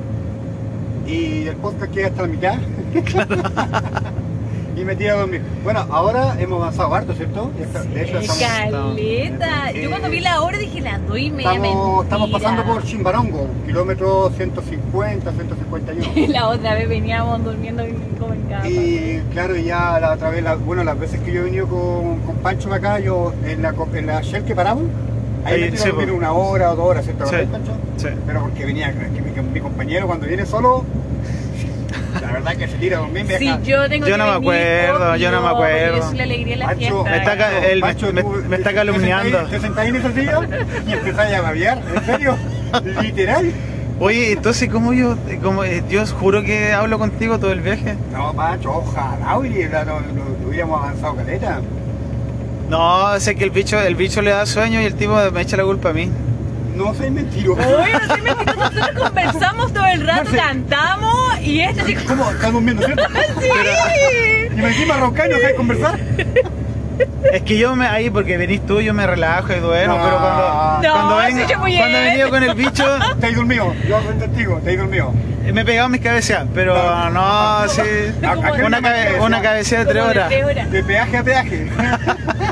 [1.08, 2.56] y el podcast quede hasta la mitad.
[4.76, 5.42] y me tira a dormir.
[5.64, 7.52] Bueno, ahora hemos avanzado harto, ¿cierto?
[7.60, 9.72] Está- de hecho, Sí, estamos, Caleta.
[9.72, 11.54] Eh, Yo cuando vi la hora dije las dos y media.
[11.54, 16.28] estamos, estamos pasando por Chimbarongo, kilómetro 150, 151.
[16.34, 17.84] La otra vez veníamos durmiendo
[18.20, 18.68] como en casa.
[18.68, 22.20] Y claro, ya la otra vez, la- bueno, las veces que yo he venido con,
[22.20, 24.84] con Pancho acá, yo en la, en la Shell que paramos,
[25.46, 26.16] ahí Ahí, me sí, a dormir po.
[26.16, 27.26] una hora o dos horas, ¿cierto?
[27.28, 27.36] Sí.
[27.98, 28.08] Sí.
[28.26, 30.84] Pero porque venía, es que mi, mi compañero cuando viene solo,
[32.44, 35.16] verdad que se tira a dormir, me Sí, yo tengo Yo que no me acuerdo,
[35.16, 35.98] yo no me acuerdo.
[35.98, 37.10] Yo soy la alegría de la Pancho, fiesta.
[37.12, 39.38] Me está ca- él me- Pancho, me- tú me está calumniando.
[39.46, 40.40] Te sentáis en esa silla
[40.88, 42.38] y empezás a babear, ¿en serio?
[43.02, 43.52] Literal.
[44.00, 47.96] Oye, entonces, ¿cómo yo, cómo, eh, yo juro que hablo contigo todo el viaje?
[48.12, 50.08] No, Pancho, ojalá hubiera- no, no,
[50.42, 51.62] no hubiéramos avanzado caleta.
[52.70, 55.58] No, sé que el bicho, el bicho le da sueño y el tipo me echa
[55.58, 56.10] la culpa a mí.
[56.86, 57.62] No soy mentiroso.
[57.62, 60.38] Oye, no soy mentirosa, nosotros conversamos todo el rato, No sé.
[60.38, 62.02] cantamos y este chico.
[62.08, 62.32] ¿Cómo?
[62.32, 63.04] ¿Estás durmiendo, cierto?
[63.42, 63.48] ¡Sí!
[64.52, 66.00] Y me encima no sabes conversar.
[67.34, 70.04] Es que yo me ahí, porque venís tú, yo me relajo y duermo, No.
[70.04, 70.42] pero cuando,
[70.88, 71.48] No, cuando, vengo-
[71.80, 72.86] cuando he venido con el bicho,
[73.20, 73.74] Te has dormido.
[73.88, 75.14] Yo soy testigo, te has dormido.
[75.54, 77.10] me he pegado mis cabeceas, pero No.
[77.10, 77.82] no, sí.
[78.22, 80.30] Como Una, de- cabe- una cabecea de tres como horas.
[80.30, 80.72] tres horas.
[80.72, 81.70] De peaje a peaje.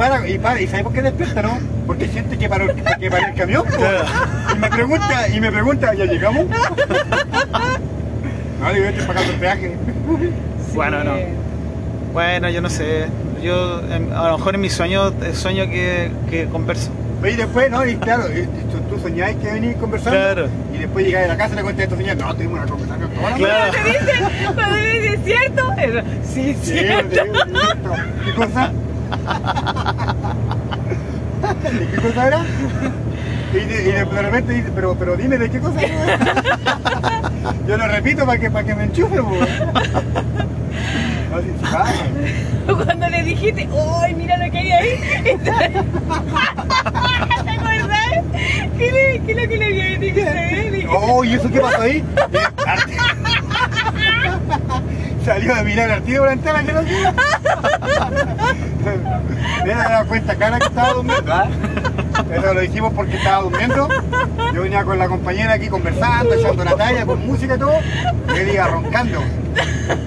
[0.00, 1.58] Y para, y para, ¿y sabes por qué despierta, no?
[1.86, 3.64] Porque siente que paró, que paró el camión.
[3.66, 4.54] po.
[4.54, 6.46] Y me pregunta, y me pregunta, ¿ya llegamos?
[8.60, 9.76] No, a estar pagando el peaje.
[10.72, 11.12] Bueno, no.
[12.14, 13.08] Bueno, yo no sé.
[13.42, 16.90] Yo em, a lo mejor en mi sueño eh, sueño que, que converso.
[17.22, 17.86] Y después, ¿no?
[17.86, 20.18] Y claro, tú, tú soñáis que venís conversando.
[20.18, 20.48] Claro.
[20.74, 22.66] Y después llegáis a la casa y le cuentas a tu señora, no, tuvimos una
[22.66, 23.72] conversación toda la Claro.
[23.74, 25.62] Cuando dice, cuando dice cierto,
[26.24, 27.08] sí, Sí, cierto.
[27.10, 27.92] te digo, cierto.
[28.24, 28.72] ¿Qué cosa?
[31.78, 32.44] ¿De qué cosa era?
[33.52, 36.18] Y de, y de, de repente dice, pero, pero dime de qué cosa era.
[37.66, 39.18] Yo lo repito para que, para que me enchufe.
[42.66, 43.68] Cuando le dijiste,
[44.00, 45.00] ¡ay, mira lo que hay ahí!
[45.42, 45.50] ¿Te
[47.50, 48.24] acuerdas?
[48.78, 50.86] ¿Qué, le, qué es lo que le había dicho a él?
[50.90, 52.04] Oh, ¿y eso qué pasó ahí?
[55.24, 56.82] Salió a mirar al tío por la que no
[59.64, 61.32] he dado cuenta cara que estaba durmiendo.
[61.32, 61.48] ¿ah?
[62.32, 63.88] Eso lo dijimos porque estaba durmiendo.
[64.54, 67.78] Yo venía con la compañera aquí conversando, echando la talla, con música y todo.
[68.34, 69.22] Y él iba roncando.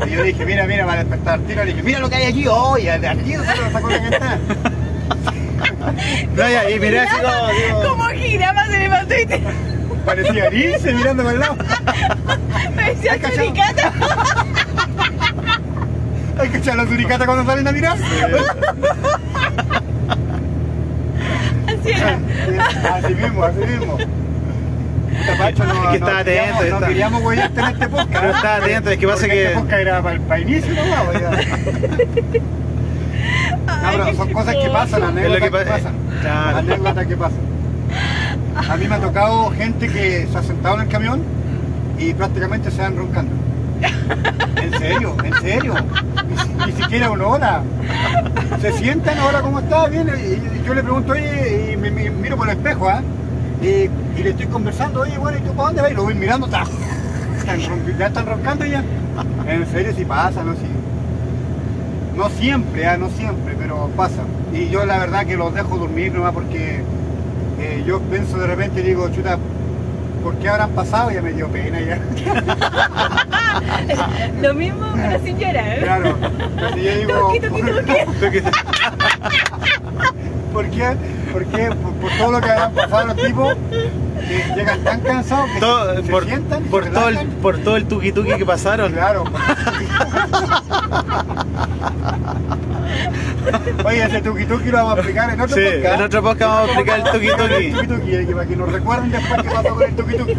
[0.06, 1.64] Y yo le dije, mira, mira, va a despertar tiro.
[1.64, 2.46] Le dije, mira lo que hay aquí.
[2.48, 4.40] Oh, y al al tiro se lo sacó la ventana.
[6.36, 9.42] No, y miré así como, digo, Como giraba, se levantó y te
[10.06, 11.56] Parecía Alice mirando para el lado.
[12.76, 13.94] parecía suricata.
[16.44, 17.98] Hay que echar la suricata cuando salen a mirar.
[21.68, 22.20] Así era.
[22.96, 23.98] Así mismo, así mismo.
[25.38, 26.24] Pacho, no, Es que estaba no atento,
[26.60, 28.12] queríamos- No queríamos huellarte en este podcast.
[28.12, 30.84] Pero estaba atento, es que pasa que- Este podcast era para el para inicio, no,
[30.86, 30.94] no.
[33.66, 35.94] No, pero son cosas que pasan, Es lo anécdotas que que, pa- pasan.
[36.22, 36.58] claro.
[36.58, 37.40] Anécdotas que pasan.
[38.70, 41.22] A mí me ha tocado gente que se ha sentado en el camión
[42.00, 43.32] y prácticamente se van roncando.
[44.62, 45.74] En serio, en serio.
[46.30, 47.62] Ni, si- ni siquiera una hora.
[48.62, 52.50] Se sientan ahora como está, viene y, yo le pregunto, oye, y me, miro por
[52.50, 53.02] el espejo, ¿ah?
[53.62, 53.68] Y,
[54.20, 55.92] y le estoy conversando, oye, bueno, ¿y tú para dónde vas?
[55.92, 56.48] Y lo voy mirando,
[57.68, 58.84] ron- ya están roncando ya.
[59.48, 60.54] En serio, sí pasa, ¿no?
[60.54, 60.60] Sí.
[62.16, 64.22] No siempre, ah, no siempre, pero pasa.
[64.54, 66.82] Y yo la verdad que los dejo dormir nomás porque
[67.60, 69.38] eh, yo pienso de repente digo, chuta,
[70.24, 72.00] por qué habrán pasado, ya me dio pena ya.
[74.42, 75.80] Lo mismo, pero sin llorar.
[75.80, 76.18] Claro,
[76.76, 77.34] yo digo.
[80.54, 80.96] ¿por qué?
[81.32, 81.68] ¿Por qué?
[81.72, 83.56] Por, por todo lo que habrán pasado los tipos,
[84.28, 87.58] que llegan tan cansados que Todo- se, se por, sientan, por se todo el, por
[87.60, 88.92] todo el tuki tuki que pasaron.
[88.94, 89.24] Claro.
[93.86, 95.96] Oye, ese tuki tuki lo vamos a explicar en otro Sí, podcast.
[95.96, 97.66] en otro podcast vamos a explicar el tuki tuki.
[97.66, 100.36] El tuki tuki, eh, para que nos recuerden después qué pasó con el tuki tuki.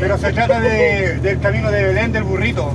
[0.00, 2.72] Pero se trata de- del camino de Belén del burrito.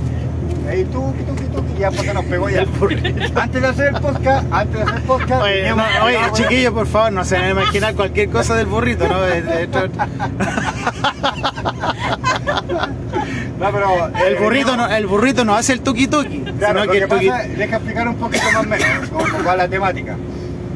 [0.68, 2.60] Ahí tuki tuki tuki, ya porque nos pegó ya.
[2.62, 3.40] El burrito.
[3.40, 6.86] Antes de hacer el podcast, antes de hacer el podcast, Oye, no, oye, chiquillos, por
[6.86, 9.16] favor, no se van a imaginar cualquier cosa del burrito, ¿no?
[13.62, 16.92] No, pero, El eh, burrito no, el burrito no hace el tuki tuki, Claro, lo
[16.92, 19.68] que que el tuki pasa, deja explicar un poquito más o menos cómo va la
[19.68, 20.16] temática.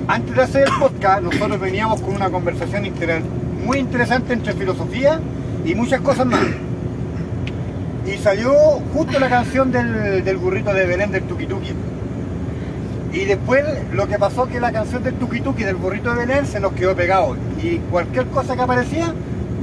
[0.09, 3.23] Antes de hacer el podcast, nosotros veníamos con una conversación inter-
[3.65, 5.21] muy interesante entre filosofía
[5.65, 6.45] y muchas cosas más.
[8.07, 8.53] Y salió
[8.95, 11.73] justo la canción del, del burrito de Belén del Tuki Tuki.
[13.13, 16.47] Y después lo que pasó que la canción del Tuki Tuki del burrito de Belén
[16.47, 17.37] se nos quedó pegado.
[17.61, 19.13] Y cualquier cosa que aparecía,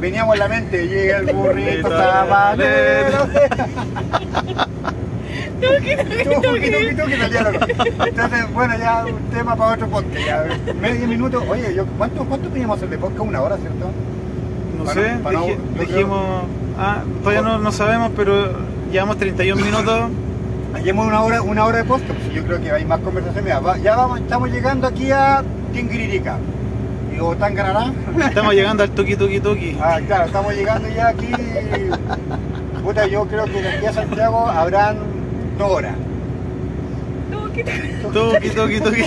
[0.03, 0.87] veníamos en la mente.
[0.87, 3.27] Llega el burrito sabanero.
[5.61, 7.13] Tuki, tuki, Tuki.
[8.09, 10.17] Entonces, bueno, ya un tema para otro podcast.
[10.25, 10.45] Ya,
[10.81, 11.41] medio minuto.
[11.49, 13.21] Oye, yo, ¿cuánto, ¿cuánto teníamos hacer de podcast?
[13.21, 13.89] Una hora, ¿cierto?
[14.77, 16.43] no Para- sé, para no- dije- yo creo- dijimos,
[16.77, 18.51] ah, todavía no, no sabemos, pero
[18.91, 20.09] llevamos 31 minutos.
[20.83, 22.11] Llevamos una hora, una hora de podcast.
[22.19, 23.43] pues, yo creo que hay más conversación.
[23.45, 26.37] Mira, va- ya vamos, estamos llegando aquí a Tingiririca.
[27.15, 27.91] Y o Tangarará.
[28.27, 29.77] Estamos llegando al tuki tuki tuki.
[29.81, 31.31] Ah, claro, estamos llegando ya aquí.
[32.83, 34.97] Puta, yo creo que de aquí a Santiago habrán
[35.57, 35.95] dos horas.
[37.31, 38.49] Tuki, tuki.
[38.49, 39.03] Tuki tuki.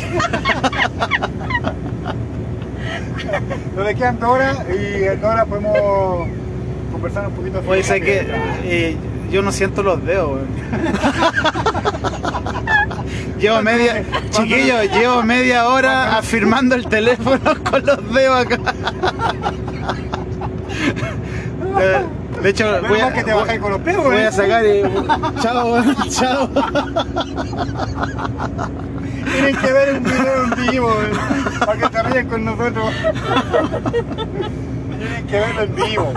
[3.77, 5.79] Nos quedan dos horas y en dos horas podemos
[6.93, 7.63] conversar un poquito.
[7.67, 8.21] Oye, ¿sabes qué?
[8.21, 8.61] filosofía.
[8.65, 8.97] Eh,
[9.31, 10.47] yo no siento los dedos, weón.
[13.39, 18.59] Llevo media, chiquillo, llevo media hora afirmando el teléfono con los dedos acá.
[21.79, 22.05] Eh,
[22.43, 24.27] De hecho, Menos voy a, que te con los voy ¿eh?
[24.27, 24.83] a sacar y...
[25.41, 26.49] Chao, chao.
[29.33, 32.91] Tienen que ver un video en vivo, eh, para que se ríen con nosotros.
[34.99, 36.13] Tienen que verlo en vivo.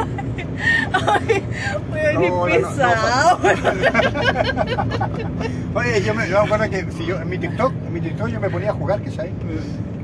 [1.91, 3.39] Weón, No, no, no, pesado.
[5.75, 8.27] Oye, yo me, yo me acuerdo que si yo, en mi TikTok, en mi TikTok
[8.27, 9.31] yo me ponía a jugar, que sabes.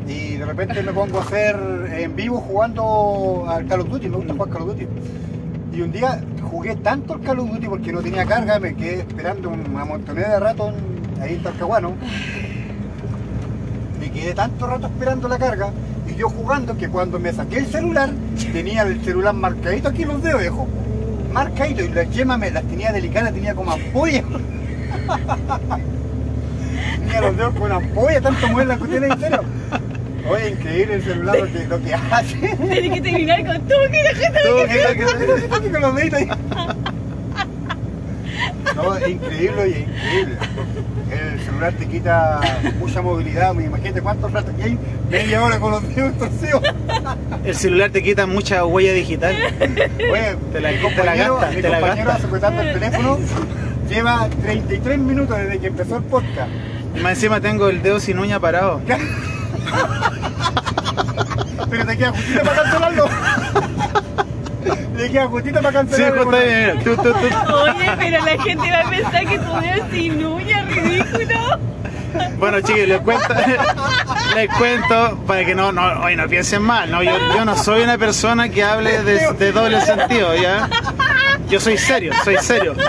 [0.07, 1.55] Y de repente me pongo a hacer
[1.97, 4.87] en vivo jugando al Call of Duty, me gusta jugar Call of Duty.
[5.73, 6.21] Y un día
[6.51, 10.29] jugué tanto al Call of Duty porque no tenía carga, me quedé esperando una montonera
[10.29, 10.71] de rato
[11.21, 11.93] ahí en Talcahuano.
[13.99, 15.71] Me quedé tanto rato esperando la carga
[16.15, 18.09] yo jugando que cuando me saqué el celular
[18.51, 20.67] tenía el celular marcadito aquí los dedos, viejo.
[21.31, 24.23] Marcadito y las yemas me las tenía delicadas, tenía como ampolla.
[26.99, 29.43] tenía los dedos con ampolla, tanto mueve la cuestión en serio.
[30.27, 32.35] Oye, increíble el celular lo que, lo que hace.
[32.35, 34.25] Tienes que terminar con tuki, tuki.
[35.49, 36.29] Tuki, con los deditos ahí.
[38.75, 40.37] No, increíble, oye, increíble.
[41.11, 42.41] El celular te quita
[42.79, 44.77] mucha movilidad, me imagínate cuántos ratos que hay,
[45.09, 46.61] media hora con los dedos torcidos.
[47.43, 49.35] El celular te quita mucha huella digital.
[49.61, 51.79] Oye, Te la- mi te la gastas, mi te la
[52.19, 53.19] sujetando el teléfono
[53.89, 56.49] lleva 33 minutos desde que empezó el podcast.
[56.95, 58.81] Y más encima tengo el dedo sin uña parado.
[61.69, 63.05] Pero te queda justito para cancelarlo.
[64.97, 66.21] Le queda justito para Sí, cancelarlo.
[66.23, 66.75] justo ahí, mira.
[66.83, 67.53] Tú, tú, tú.
[67.55, 71.59] Oye, pero la gente va a pensar que tu dedo es sin uña, ridículo.
[72.39, 73.27] Bueno, chicos, les cuento,
[74.35, 77.03] les cuento para que no, no, oye, no piensen mal, ¿no?
[77.03, 80.69] Yo, yo no soy una persona que hable de, de doble sentido, ¿ya?
[81.49, 82.73] Yo soy serio, soy serio.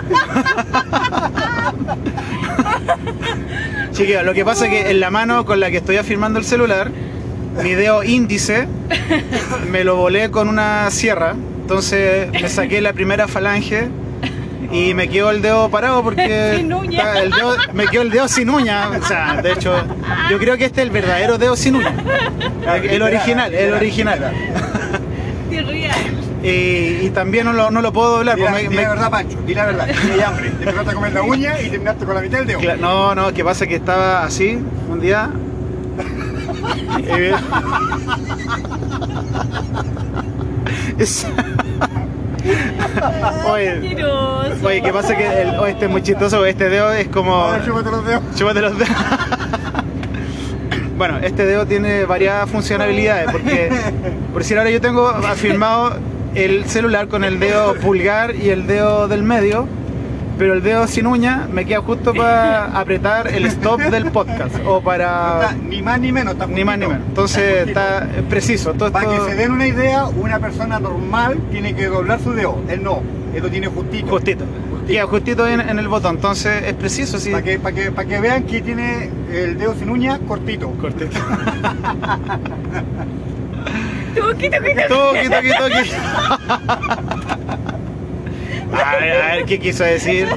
[3.92, 6.44] Chiquillos, lo que pasa es que en la mano con la que estoy afirmando el
[6.44, 6.90] celular,
[7.62, 8.68] mi dedo índice
[9.70, 11.34] me lo volé con una sierra,
[11.66, 13.88] entonces me saqué la primera falange
[14.70, 16.98] y me quedó el dedo parado porque Sin uña.
[17.00, 18.88] está- el dedo- me quedó el dedo sin uña.
[18.90, 19.74] O sea, de hecho,
[20.30, 21.92] yo creo que este es el verdadero dedo sin uña.
[22.84, 24.32] El original, el original.
[26.44, 28.36] Y, y también no lo, no lo puedo doblar.
[28.36, 29.88] Di la, porque me- di la verdad, Pancho, di la verdad.
[30.00, 30.50] Tienes hambre.
[30.50, 32.60] Te empezaste a comer la uña y terminaste con la mitad del dedo.
[32.60, 34.56] Cla- No, no, que pasa que estaba así
[34.88, 35.30] un día.
[37.08, 37.32] Eh,
[40.98, 41.26] es-
[43.50, 43.96] oye,
[44.62, 47.34] oye, que pasa que el, oye, este es muy chistoso, este dedo es como.
[47.34, 48.22] Ahora chúpate los dedos.
[48.36, 48.96] Chúpate los dedos.
[50.96, 53.70] Bueno, este dedo tiene varias funcionalidades porque,
[54.32, 55.94] por decir ahora yo tengo afirmado
[56.34, 59.68] el celular con el dedo pulgar y el dedo del medio,
[60.38, 64.80] pero el dedo sin uña me queda justo para apretar el stop del podcast o
[64.80, 67.00] para está ni más ni menos, está ni más ni justito.
[67.00, 67.08] menos.
[67.08, 67.80] Entonces justito.
[67.80, 68.72] está preciso.
[68.74, 72.32] Todo Para que esto se den una idea, una persona normal tiene que doblar su
[72.32, 72.58] dedo.
[72.68, 73.02] Él no,
[73.34, 74.08] él lo tiene justito.
[74.08, 74.44] justito.
[74.86, 76.16] Queda justito en, en el botón.
[76.16, 77.30] Entonces es preciso, sí.
[77.30, 80.70] Para que, para que, para que vean que tiene el dedo sin uña cortito.
[80.80, 81.16] Cortito.
[84.14, 84.82] Tuquito, quito.
[84.88, 85.90] Toqui, toqui, toqui.
[88.84, 90.28] A ver, a ver qué quiso decir.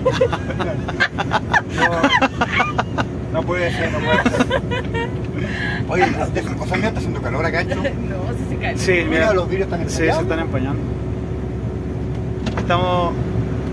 [3.32, 4.60] No puede ser, no puede ser.
[5.88, 7.76] Oye, de esas cosas mías está haciendo calor acá, hecho.
[7.76, 8.78] No, si se cae.
[8.78, 9.34] Sí, Mira, mira.
[9.34, 10.24] los vidrios están Sí, se empañados.
[10.24, 10.82] están empañando.
[12.58, 13.14] Estamos.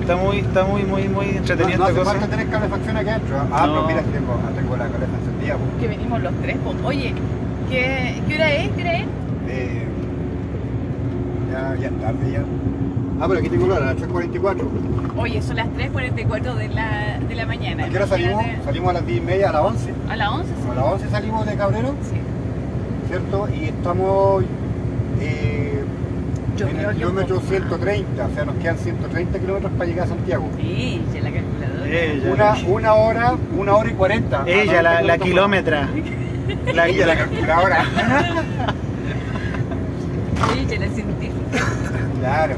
[0.03, 2.31] Está muy, está muy, muy, muy No, entretenida no hace esta falta cosa.
[2.37, 3.37] tener calefacción acá adentro.
[3.51, 3.73] Ah, No.
[3.73, 5.57] pero mira, tengo, tengo la calefacción encendida.
[5.57, 5.81] pues.
[5.81, 6.57] Que venimos los tres.
[6.59, 6.75] po.
[6.87, 7.15] Oye,
[7.71, 8.69] ¿qué, ¿qué hora es?
[8.71, 9.05] ¿Qué hora es?
[9.49, 9.83] Eh,
[11.51, 12.43] ya, ya es tarde ya.
[13.21, 14.57] Ah, pero aquí tengo la hora, las 3.44.
[15.17, 17.85] Oye, son las 3.44 de la, de la mañana.
[17.85, 18.33] ¿A qué hora salimos?
[18.35, 18.65] Imagínate.
[18.65, 19.95] Salimos a las 10 y media, a las 11.
[20.11, 20.69] A las 11, sí.
[20.71, 22.17] A las 11 salimos de Cabrero, Sí.
[23.09, 23.49] ¿cierto?
[23.49, 24.45] Y estamos
[25.21, 25.83] eh,
[26.59, 30.09] Yo en el kilómetro poco 130, o sea, nos quedan 130 kilómetros para llegar a
[30.09, 30.49] Santiago.
[30.59, 31.91] Sí, ya la calculadora.
[31.91, 34.43] Ella, Una, una hora, una hora y 40.
[34.47, 35.89] ella Ah, la, no, la kilómetra.
[36.75, 37.85] La, Ella, la calculadora.
[40.53, 41.67] Sí, ya la científica.
[42.21, 42.55] Claro.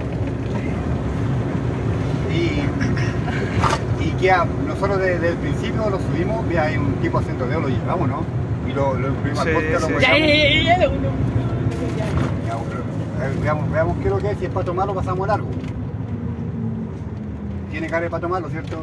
[4.19, 7.47] Y, y que a- nosotros desde el principio lo subimos, mira, hay un tipo haciendo
[7.47, 8.25] dedo, lo llevamos, ¿no?
[8.69, 9.93] Y lo, lo incluimos Sí, al podcast, sí.
[9.93, 10.89] lo Ya, ya, ya, ya, ya.
[12.49, 15.49] Ya, Veamos, veamos qué es lo que es, si es para tomarlo pasamos largo.
[17.71, 18.81] Tiene cara de para tomarlo, ¿cierto?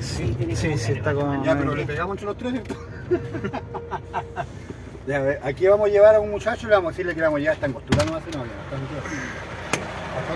[0.00, 1.42] Sí, sí, sí, está con.
[1.44, 2.74] Ya, pero le pegamos entre los tres, ¿cierto?
[5.06, 7.12] ya, a ver, aquí vamos a llevar a un muchacho y le vamos a decirle
[7.14, 9.02] que le vamos a llevar, está en costura no, ya, está en costura.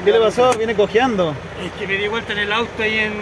[0.04, 0.52] ¿Qué le pasó?
[0.56, 1.34] Viene cojeando.
[1.64, 3.12] Es que me di vuelta en el auto ahí en.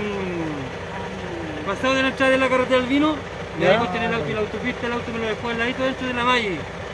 [1.69, 3.15] Pasado de la entrada de la carretera del vino,
[3.59, 5.83] me vuelta en el auto y la autopista, el auto me lo dejó al ladito
[5.83, 6.49] dentro de la malla.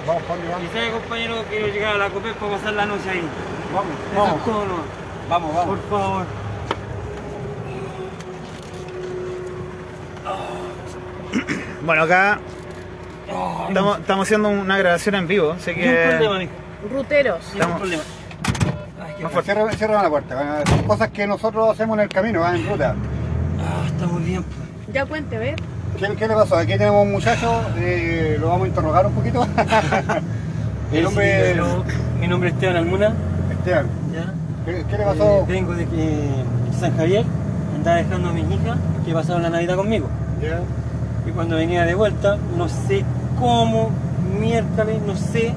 [0.07, 0.73] Vamos, Y vamos.
[0.73, 3.23] sabe compañero que quiero llegar a la COPEP para pasar la noche ahí.
[3.73, 4.85] Vamos, vamos, es todo nomás.
[5.31, 5.79] vamos, vamos.
[5.79, 6.27] Por favor.
[11.85, 12.39] Bueno, acá
[13.69, 16.45] estamos, estamos haciendo una grabación en vivo, así Ni un problema, que.
[16.47, 16.53] mijo.
[16.91, 17.45] Ruteros.
[17.47, 18.03] Un Estamos- problema.
[19.03, 19.43] Ay.
[19.45, 22.95] Cierra, cierra la puerta, son cosas que nosotros hacemos en el camino, van en ruta.
[23.61, 24.43] Ah, está muy bien.
[24.43, 24.65] pues.
[24.95, 25.57] Ya cuente, a ver.
[25.99, 26.57] ¿Qué, qué le pasó?
[26.57, 29.47] Aquí tenemos un muchacho, eh, lo vamos a interrogar un poquito.
[30.93, 31.83] Eh, hombre sí, yo-
[32.21, 33.13] mi nombre es Esteban Almuna.
[33.51, 34.33] Esteban, ¿ya?
[34.65, 35.45] ¿qué, qué le Eh, pasó?
[35.47, 36.29] vengo de que
[36.79, 37.25] San Javier
[37.75, 40.07] andaba dejando a mis hijas que pasaron la Navidad conmigo.
[40.41, 40.61] Ya.
[41.29, 43.03] Y cuando venía de vuelta, no sé
[43.41, 43.91] cómo,
[44.39, 45.53] miércoles, no sé,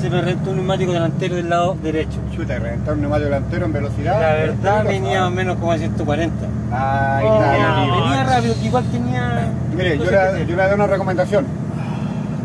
[0.00, 2.18] se me rentó un neumático delantero del lado derecho.
[2.34, 4.20] Chuta, reventar un neumático delantero en velocidad.
[4.20, 6.34] La verdad ¿Qué le venía más o menos como a 140.
[6.74, 7.50] Oh, está,
[7.80, 9.52] venía, rápido, que igual tenía...
[9.76, 11.46] Mire, yo le, yo le doy una recomendación.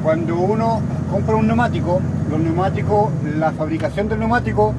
[0.04, 2.00] Cuando uno compra un neumático,
[2.30, 4.74] los neumáticos, la fabricación del neumático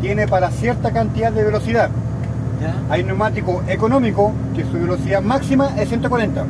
[0.00, 1.90] tiene para cierta cantidad de velocidad.
[2.60, 2.74] ¿Ya?
[2.94, 6.44] Hay neumáticos económicos que su velocidad máxima es 140.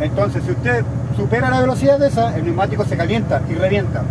[0.00, 0.84] Entonces, si usted
[1.16, 4.02] supera la velocidad de esa, el neumático se calienta y revienta.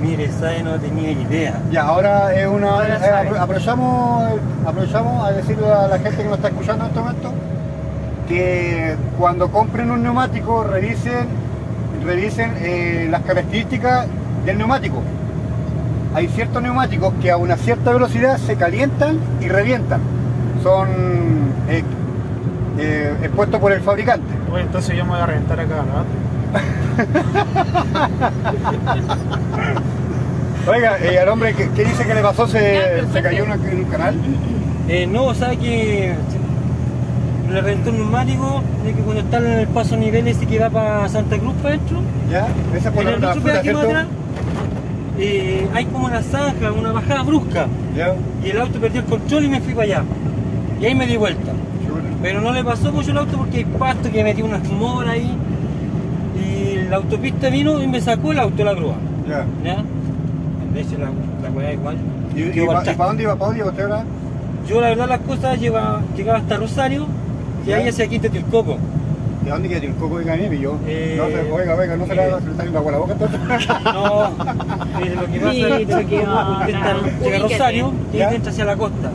[0.00, 0.62] Mire, ¿sabe?
[0.62, 1.60] No tenía idea.
[1.70, 2.70] Ya, ahora es una.
[2.70, 4.32] Ahora eh, aprovechamos,
[4.66, 7.32] aprovechamos a decirle a la gente que nos está escuchando en este momento
[8.30, 11.26] que cuando compren un neumático revisen,
[12.04, 14.06] revisen eh, las características
[14.46, 15.02] del neumático.
[16.14, 20.00] Hay ciertos neumáticos que a una cierta velocidad se calientan y revientan.
[20.62, 20.88] Son
[21.68, 21.82] eh,
[22.78, 24.32] eh, expuestos por el fabricante.
[24.52, 26.04] Oye, entonces yo me voy a reventar acá, ¿no?
[30.70, 32.46] Oiga, eh, al hombre, ¿qué, qué dice que le pasó?
[32.46, 34.14] ¿Se, se cayó en un, canal?
[34.88, 36.14] Eh, no, ¿sabe que
[37.50, 40.60] le rentó un neumático de que cuando está en el paso a nivel ese que
[40.60, 41.98] va para Santa Cruz para adentro,
[42.30, 42.46] ¿Ya?
[42.76, 43.80] Esa fue en la, el la pedaje más ¿cierto?
[43.80, 44.06] atrás,
[45.18, 47.66] eh, hay como una zanja, una bajada brusca.
[47.96, 48.14] ¿Ya?
[48.44, 50.04] Y el auto perdió el control y me fui para allá.
[50.80, 51.50] Y ahí me di vuelta.
[52.22, 55.36] Pero no le pasó mucho el auto porque hay pasto que metí unas moras ahí.
[56.36, 58.94] Y la autopista vino y me sacó el auto la grúa.
[59.28, 59.46] Ya.
[59.64, 59.84] ¿Ya?
[60.74, 61.06] De hecho, la,
[61.42, 61.96] la weá igual.
[62.34, 63.34] ¿Y, para dónde iba?
[63.34, 64.04] ¿Para dónde iba usted ahora?
[64.68, 67.06] Yo la verdad las cosas lleva, llegaba hasta Rosario
[67.64, 67.76] y Ya.
[67.78, 68.76] ahí hacia Quinta Tilcoco.
[69.44, 70.58] ¿De dónde queda el coco de Canemi?
[70.60, 70.76] Yo.
[70.86, 73.12] Eh, no sé, oiga, oiga, no se le eh, va a agua a la boca
[73.14, 73.40] entonces.
[73.84, 74.26] No,
[75.00, 76.02] eh, lo que pasa Sí, es que usted está-
[77.22, 77.48] llega a.
[77.48, 79.10] Rosario y entra hacia la costa.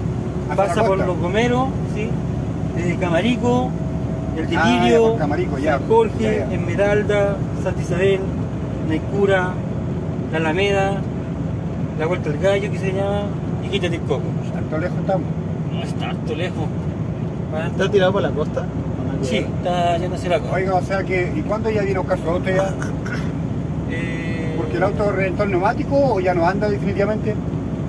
[0.49, 1.05] Hacia Pasa la por costa.
[1.05, 2.09] los Gomeros, ¿sí?
[2.77, 3.69] Eh, Camarico,
[4.35, 5.77] El Ah, ya, Delirio, por Camarico, ya.
[5.77, 6.53] San Jorge, Ya, ya.
[6.55, 8.19] Esmeralda, Santa Isabel,
[8.89, 9.49] Naicura,
[10.31, 10.97] La Alameda,
[11.99, 13.23] la vuelta del gallo que se llama
[13.65, 14.23] y quítate el coco.
[14.53, 15.27] Tanto lejos estamos.
[15.71, 16.65] No está harto lejos.
[17.51, 18.65] Para- ¿Está tirado por la costa?
[19.21, 20.55] Sí, está yendo hacia la costa.
[20.55, 22.73] Oiga, o sea que, ¿y cuándo ya buscar su auto ya?
[23.91, 27.33] Eh, Porque el auto reventó el neumático o ya no anda definitivamente.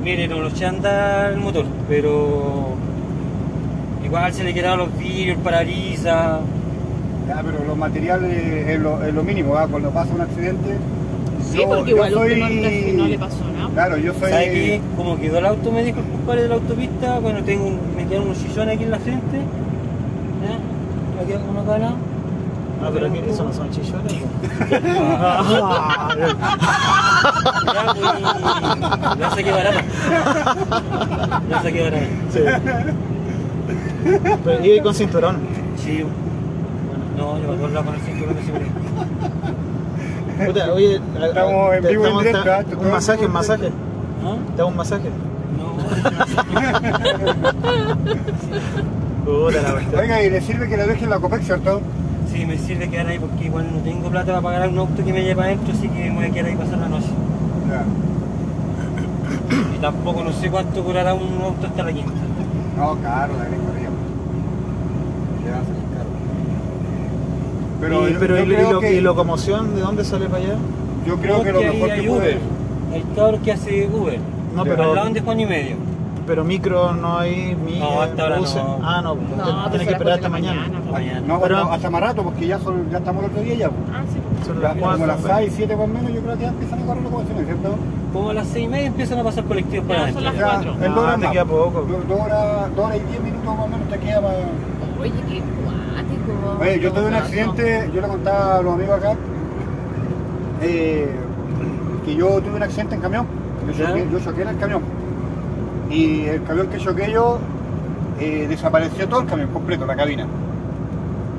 [0.04, 2.74] Mire, no lo eché a andar el motor, pero
[4.04, 6.40] igual se le quedaron los vidrios, el parabrisas.
[7.26, 9.66] Ya, pero los materiales es lo, es lo mínimo, ¿ah?
[9.68, 10.76] cuando pasa un accidente.
[11.42, 13.55] Sí, yo- porque yo igual soy- no, no le pasó nada.
[13.76, 14.30] Claro, yo soy.
[14.30, 14.80] ¿Sabe qué?
[14.96, 18.06] Como quedó el auto, me dijo el compadre de la autopista, bueno, tengo, un- me
[18.06, 19.36] quedan unos chillones aquí en la frente.
[20.42, 21.20] ¿Ya?
[21.20, 21.88] Me quedan uno acá, ¿no?
[22.82, 24.14] Ah, pero que eso no son chillones.
[27.66, 29.82] Ya, pues, saqué barata.
[31.50, 32.06] La saqué barata.
[32.32, 32.40] Sí.
[34.44, 35.36] Pero iba con cinturón.
[35.76, 36.04] Sí.
[37.16, 38.70] No, yo me acuerdo con el cinturón de seguridad.
[40.44, 42.64] Puta, oye, Estamos en te- vivo y en directo, ¿ah?
[42.78, 43.70] Un masaje, un masaje.
[44.22, 44.36] ¿No?
[44.54, 45.08] Te hago un masaje.
[45.58, 45.76] No.
[49.24, 50.00] Puta la cuestión.
[50.00, 51.80] Oiga, y le sirve que le dejen la Copec, ¿cierto?
[52.32, 55.12] Sí, me sirve quedar ahí porque igual no tengo plata para pagar un auto que
[55.12, 57.08] me lleve adentro, así que me voy a quedar ahí pasar la noche.
[57.70, 57.84] Ya.
[59.74, 62.12] Y tampoco no sé cuánto curará un auto hasta la quinta.
[62.76, 63.88] No, caro, la gran corrida.
[65.44, 66.10] Ya va a salir caro.
[67.80, 70.26] Pero, y, yo, pero yo y, y creo lo- que, y locomoción de dónde sale
[70.28, 70.54] para allá?
[71.06, 72.38] yo creo que lo mejor que Uber.
[72.38, 72.38] puede...
[72.98, 74.18] El cabrón que hace Uber.
[74.54, 74.70] No, Ya.
[74.72, 75.76] Al pero, lado de Juan y medio.
[76.26, 77.54] pero micro no hay.
[77.54, 78.56] Mi, No, hasta ahora buses.
[78.56, 78.78] no.
[78.82, 80.66] Ah, no, No, tiene pues que esperar hasta mañana.
[80.68, 83.68] No, Pero- pero hasta más rato, porque ya, son, ya estamos el otro día ya.
[83.68, 83.80] pues.
[83.94, 84.46] Ah, sí.
[84.46, 85.06] Son Ya las como cuatro.
[85.06, 85.32] las pues.
[85.36, 87.76] 6, 7 más o menos, yo creo que ya empiezan a correr las comisiones, ¿cierto?
[88.12, 90.22] Como a las seis y media empiezan a pasar colectivos para Ya, adentro.
[90.24, 90.72] son las Ya, cuatro.
[90.72, 91.86] en dos Ah, horas te queda poco.
[92.08, 94.34] Dos, horas, dos horas y 10 minutos más o menos te queda para...
[95.00, 95.42] Oye, qué.
[96.60, 99.14] Oye, yo tuve un accidente, yo le contaba a los amigos acá,
[100.62, 101.10] eh,
[102.04, 103.26] que yo tuve un accidente en camión.
[103.66, 104.82] Yo choqué, yo choqué en el camión.
[105.90, 107.38] Y el camión que choqué yo,
[108.18, 110.26] eh, desapareció todo el camión completo, la cabina.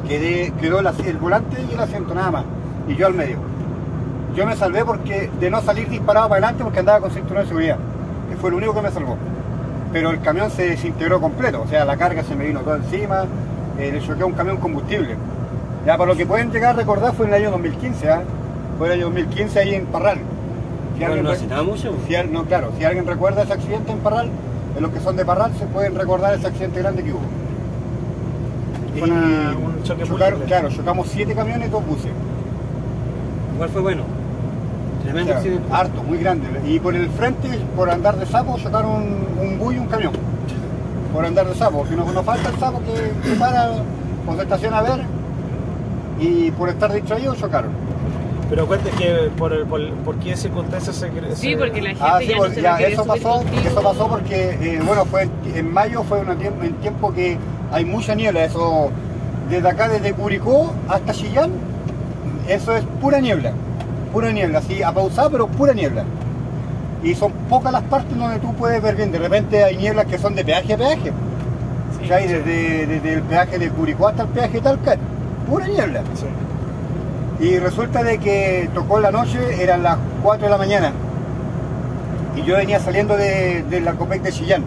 [0.07, 2.45] Quedé, quedó el, el volante y el asiento nada más.
[2.87, 3.37] Y yo al medio.
[4.35, 7.49] Yo me salvé porque de no salir disparado para adelante porque andaba con cinturón de
[7.49, 7.77] seguridad.
[8.29, 9.17] Que fue lo único que me salvó.
[9.91, 11.63] Pero el camión se desintegró completo.
[11.63, 13.25] O sea, la carga se me vino toda encima.
[13.79, 15.15] Eh, le choqué a un camión combustible.
[15.85, 18.21] Ya, para lo que pueden llegar a recordar fue en el año 2015, ¿ah?
[18.77, 20.19] Fue el año 2015 ahí en Parral.
[20.97, 21.93] Si alguien no hace nada mucho.
[22.07, 24.29] si no, claro, si alguien recuerda ese accidente en Parral,
[24.75, 27.21] en los que son de Parral se pueden recordar ese accidente grande que hubo.
[28.95, 30.41] Y Fue una- un choque chocaron-.
[30.41, 32.11] Claro, chocamos siete camiones y dos buses.
[33.53, 34.01] Igual fue bueno.
[34.03, 35.67] O Tremendo sea, accidente.
[35.71, 36.47] harto, muy grande.
[36.65, 40.11] Y por el frente, por andar de sapo, chocaron un, un bus y un camión.
[41.13, 41.85] Por andar de sapo.
[41.87, 44.99] Si no, no falta el sapo que, que para o se estaciona a ver
[46.19, 47.71] y por estar distraído chocaron.
[48.49, 52.03] Pero cuente que por, por, por qué circunstancias se cre- Sí, se- porque la gente
[52.05, 53.61] Ah, sí, ya no pues, se ya, eso subir pasó, contigo.
[53.69, 57.37] eso pasó porque, eh, bueno, fue en, mayo, fue un tiempo que
[57.71, 58.89] hay mucha niebla, eso,
[59.49, 61.51] desde acá, desde Curicó hasta Chillán,
[62.47, 63.51] eso es pura niebla,
[64.13, 66.03] pura niebla, así, apausada, pero pura niebla.
[67.03, 70.17] Y son pocas las partes donde tú puedes ver bien, de repente hay nieblas que
[70.17, 71.11] son de peaje a peaje,
[72.01, 72.07] Sí.
[72.07, 74.95] que hay desde, desde el peaje de Curicó hasta el peaje de Talca,
[75.47, 76.01] pura niebla.
[76.15, 76.25] Sí.
[77.45, 80.91] Y resulta de que tocó la noche, eran las 4 de la mañana.
[82.35, 84.63] Y yo venía saliendo de, de la Copec de Chillán.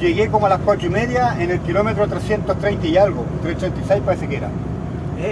[0.00, 4.28] Llegué como a las 4 y media en el kilómetro 330 y algo, 336 parece
[4.28, 4.48] que era.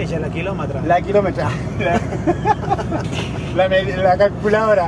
[0.09, 0.81] Ya la kilómetra.
[0.81, 1.47] La kilómetra.
[1.79, 1.93] La,
[3.55, 4.87] la- la calculadora.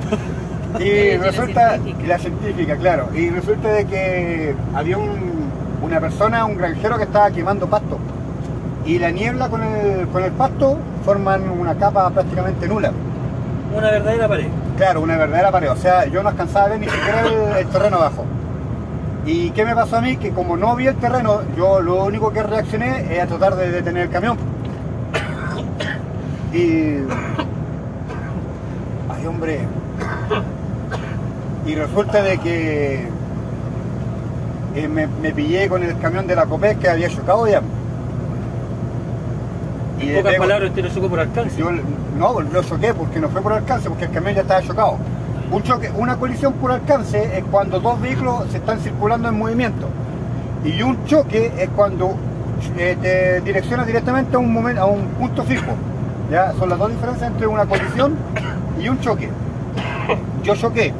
[0.79, 2.07] Y Sí, la resulta, científica.
[2.07, 3.09] la científica, claro.
[3.15, 5.49] Y resulta de que había un-
[5.81, 7.97] una persona, un granjero que estaba quemando pasto.
[8.85, 12.91] Y la niebla con el, con el pasto forman una capa prácticamente nula.
[13.75, 14.47] Una verdadera pared.
[14.77, 15.71] Claro, una verdadera pared.
[15.71, 18.25] O sea, yo no alcanzaba a ver ni siquiera el, el terreno abajo.
[19.25, 20.17] ¿Y qué me pasó a mí?
[20.17, 23.69] Que como no vi el terreno, yo lo único que reaccioné es a tratar de
[23.71, 24.37] detener el camión.
[26.53, 26.97] Y...
[29.09, 29.59] Ay, hombre.
[31.65, 33.07] Y resulta de que
[34.75, 37.61] eh, me, me pillé con el camión de la Copec que había chocado ya.
[39.99, 41.57] En le pocas pego- palabras, usted lo chocó por alcance.
[41.59, 41.69] yo
[42.17, 44.97] no, lo choqué porque no fue por alcance, porque el camión ya estaba chocado.
[45.51, 49.87] Un choque, una colisión por alcance es cuando dos vehículos se están circulando en movimiento.
[50.63, 52.15] Y un choque es cuando
[52.77, 55.71] eh, te direcciona directamente a un, momento, a un punto fijo.
[56.29, 56.53] ¿Ya?
[56.53, 58.15] Son las dos diferencias entre una colisión
[58.79, 59.29] y un choque.
[60.43, 60.93] Yo choqué.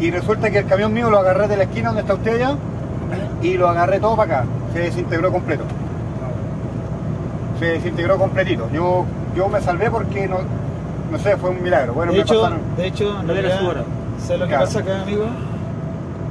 [0.00, 2.56] Y resulta que el camión mío lo agarré de la esquina donde está usted allá
[3.42, 4.44] y lo agarré todo para acá.
[4.72, 5.64] Se desintegró completo
[7.58, 8.68] se desintegró completito.
[8.72, 9.04] Yo,
[9.36, 10.38] yo me salvé porque no,
[11.12, 11.92] no sé, fue un milagro.
[11.92, 12.58] Bueno, de, me hecho, pasaron.
[12.76, 13.82] de hecho, en No era realidad, su hora.
[14.18, 14.64] ¿sabes lo que Claro.
[14.64, 15.24] pasa acá, amigo?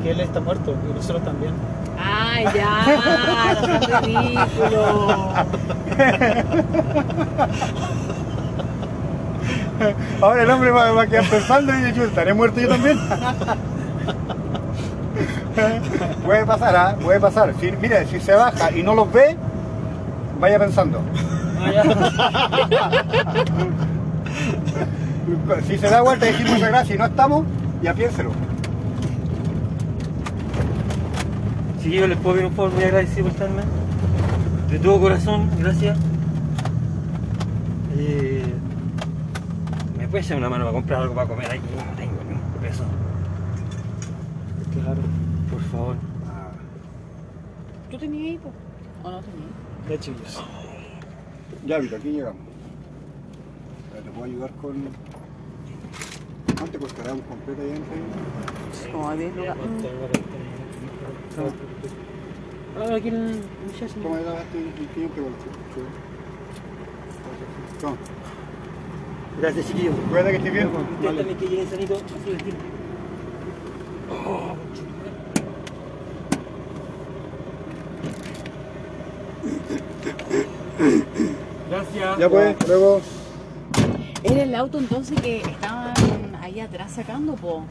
[0.03, 1.53] Que él está muerto y nosotros también.
[2.31, 3.61] Ay, ya, seas
[4.03, 5.29] ridículo.
[10.21, 12.99] Ahora el hombre va, va a quedar pensando y yo estaré muerto yo también.
[16.23, 16.95] puede pasar, ¿ah?
[17.01, 17.53] Puede pasar.
[17.59, 19.35] Si, mire, si se baja y no los ve,
[20.39, 21.01] vaya pensando.
[25.67, 27.45] Si se da vuelta y decir muchas gracias y no estamos,
[27.81, 28.31] ya piénselo.
[31.81, 33.63] Si yo les puedo pedir un favor muy agradecido por estarme.
[34.69, 35.97] De todo corazón, gracias.
[37.97, 38.45] Eh,
[39.97, 41.61] ¿Me puedes echar una mano para comprar algo para comer aquí?
[41.75, 42.83] No tengo ni un peso.
[44.73, 45.01] Claro.
[45.49, 45.95] Por favor.
[47.89, 48.51] ¿Tú tenías ahí, po?
[49.07, 49.49] ¿O no tenías?
[49.89, 50.43] Ya, chicos.
[51.65, 52.41] Ya, Vito, aquí llegamos.
[53.91, 54.75] ¿Te puedo ayudar con...?
[56.55, 60.40] ¿Cuánto te costará un completo ahí en Como a 10 lugares.
[61.37, 63.93] Ah, aquí en el muchacho.
[64.03, 64.59] ¿Cómo era este
[64.93, 65.21] cliente?
[67.79, 67.97] Toma.
[69.39, 69.95] Gracias, chiquillos.
[70.09, 70.69] Cuídate que estés bien.
[71.03, 72.63] También que lleguen sanito, así el tiempo.
[81.69, 82.17] Gracias.
[82.17, 83.01] Ya pues, luego...
[84.23, 85.93] Era el auto entonces que estaban
[86.41, 87.63] ahí atrás sacando, po.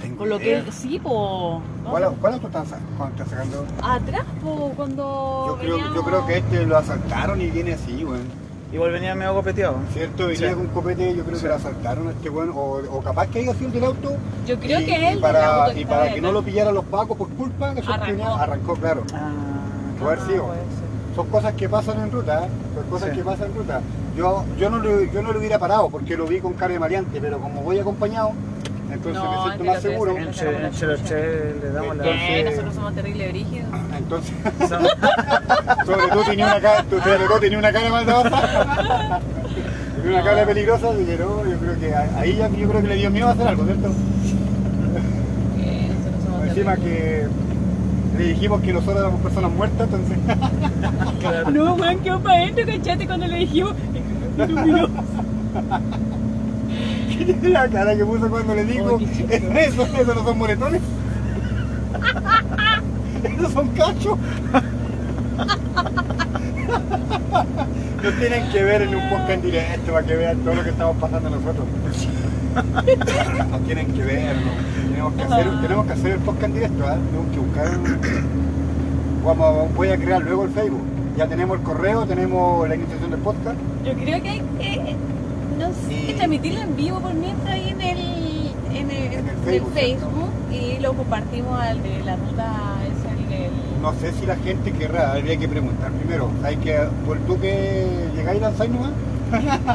[0.00, 0.62] tengo Por lo que.
[0.72, 1.60] Sí, po.
[1.84, 3.64] ¿Cuál, ¿Cuál auto cuando están sacando?
[3.82, 5.44] Atrás, po, cuando.
[5.48, 8.42] Yo creo, yo veníamos- creo que este lo asaltaron y viene así, weón.
[8.72, 9.76] Igual venía medio copeteado.
[9.92, 10.28] ¿Cierto?
[10.28, 10.54] Venía Sí.
[10.54, 11.42] con copete, yo creo Sí.
[11.42, 12.50] que lo asaltaron a este weón.
[12.50, 14.12] O, o capaz que haya sido el del auto.
[14.46, 15.18] Yo creo y, que y él.
[15.20, 17.92] para, del auto y para que no lo pillaran los pacos por culpa, que eso
[17.92, 18.24] Arrancó.
[18.34, 19.02] arrancó, claro.
[19.12, 19.30] Ah,
[20.00, 20.44] Puede haber sido.
[20.46, 20.82] puede ser.
[21.14, 22.48] Son cosas que pasan en ruta, ¿eh?
[22.74, 23.16] son cosas Sí.
[23.16, 23.80] que pasan en ruta.
[24.16, 26.78] Yo, yo, no lo, yo no lo hubiera parado porque lo vi con cara de
[26.78, 28.32] maleante, pero como voy acompañado,
[28.92, 30.18] entonces No, me siento más seguro.
[30.18, 32.02] en Che- en Cheroche le damos la.
[32.04, 33.68] Entonces- Eh, nosotros somos terrible brígidos.
[33.96, 34.34] Entonces,
[35.86, 39.20] sobre todo tenía una cara, tú- sobre todo tenía una cara maldadosa.
[40.02, 42.88] tenía una cara peligrosa, así que no, yo creo que ahí ya yo creo que
[42.88, 43.88] le dio miedo a hacer algo, ¿cierto?
[45.58, 47.26] Eh, nosotros somos Encima que
[48.18, 50.18] le dijimos que nosotros éramos personas muertas, entonces.
[51.54, 53.72] No, weón, quedó para adentro, cachate cuando le dijimos.
[54.36, 54.88] No
[57.48, 60.80] la cara que puso cuando le digo, eso, eso no son moretones.
[63.22, 64.18] Esos son cachos.
[68.02, 70.70] Nos tienen que ver en un podcast en directo para que vean todo lo que
[70.70, 71.66] estamos pasando nosotros.
[73.50, 74.50] Nos tienen que ver, ¿no?
[74.90, 76.96] tenemos que hacer, tenemos que hacer el podcast en directo, ¿ah?
[77.06, 78.42] tenemos que buscar un-
[79.24, 80.82] Vamos, voy a crear luego el Facebook.
[81.16, 83.56] Ya tenemos el correo, tenemos la iniciación del podcast.
[83.84, 84.96] Yo creo que hay que.
[85.58, 87.98] No sé, Y- transmitirlo en vivo por mientras ahí en el,
[88.74, 92.52] en el, En Facebook, Facebook y lo compartimos al de la ruta.
[93.30, 93.82] El.
[93.82, 96.30] No sé si la gente querrá, habría que preguntar primero.
[96.42, 98.90] ¿Sabes que por tú que llegáis y lanzáis nomás?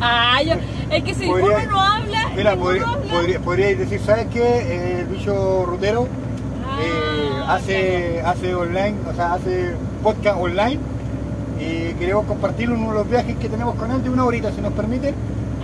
[0.00, 0.54] Ah, yo,
[0.90, 3.12] es que si Podría- uno no habla, Mira, podría, habla.
[3.12, 5.00] podría- podríais decir, ¿sabes qué?
[5.00, 6.06] El bicho rutero
[6.80, 9.72] eh, hace, hace online, o sea, hace
[10.02, 10.78] podcast online
[11.58, 14.52] y queremos compartirlo en uno de los viajes que tenemos con él de una horita,
[14.52, 15.14] si nos permite.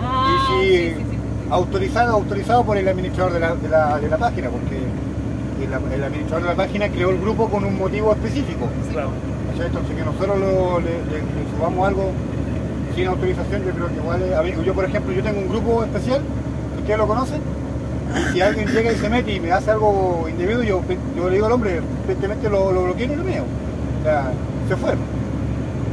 [0.03, 1.19] Ah, y si sí, sí, sí, sí.
[1.51, 6.05] autorizado, autorizado por el administrador de la, de la- de la página, porque el, el
[6.05, 8.67] administrador de la página creó el grupo con un motivo específico.
[8.91, 9.11] Claro.
[9.53, 12.11] Entonces que nosotros lo- le, le- le subamos algo
[12.97, 16.21] sin autorización, yo creo que igual mí- yo por ejemplo, yo tengo un grupo especial,
[16.79, 17.41] ustedes lo conocen,
[18.33, 20.81] si alguien llega y se mete y me hace algo indebido, yo,
[21.17, 23.45] yo le digo al hombre, evidentemente lo, lo bloqueo y lo mío.
[24.01, 24.33] O sea,
[24.69, 24.93] se fue.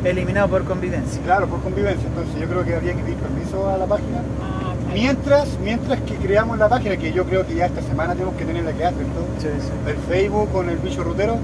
[0.04, 1.22] Eliminado por convivencia.
[1.24, 2.08] Claro, por convivencia.
[2.08, 4.20] Entonces yo creo que habría que pedir permiso a la página.
[4.42, 4.74] Ah.
[4.94, 8.46] Mientras, mientras que creamos la página, que yo creo que ya esta semana tenemos que
[8.46, 8.98] tenerla que hacer,
[9.40, 9.60] ¿cierto?
[9.60, 9.90] Sí, sí.
[9.90, 11.36] el Facebook con el bicho rutero,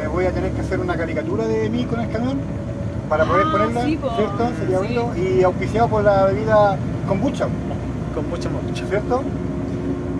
[0.00, 2.38] me voy a tener que hacer una caricatura de mí con el camión
[3.08, 3.98] para poder Ah, ponerla, sí.
[4.16, 4.50] ¿cierto?
[4.60, 4.94] Sería Sí.
[4.96, 5.12] bonito.
[5.16, 6.76] Y auspiciado por la bebida
[7.08, 7.46] kombucha,
[8.14, 8.86] Con mucha mucha.
[8.86, 9.22] ¿cierto?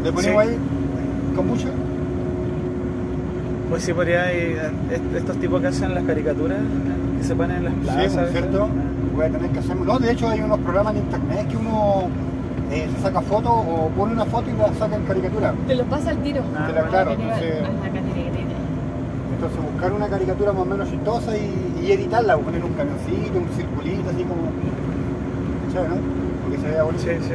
[0.04, 0.48] Le ponemos Sí.
[0.50, 0.56] ahí
[1.36, 1.68] kombucha.
[3.68, 4.58] Pues sí, podría ir,
[4.90, 8.10] est- estos tipos que hacen las caricaturas, eh, que se ponen en las Sí, plazas.
[8.14, 8.68] pues, ¿cierto?
[9.14, 9.84] Voy a tener que hacerlo.
[9.84, 12.08] No, de hecho hay unos programas de internet que uno
[12.72, 15.52] eh, se saca fotos o pone una foto y la saca en caricatura.
[15.66, 16.42] Te lo pasa al tiro.
[16.56, 17.54] Ah, Te la- claro, entonces-.
[19.34, 23.38] Entonces buscar una caricatura más o menos chistosa y, y editarla, o poner un camioncito,
[23.38, 24.50] un circulito, así como...
[25.72, 25.96] ¿Sabes, no?
[26.44, 27.02] Porque se vea bonito.
[27.04, 27.34] Sí, sí.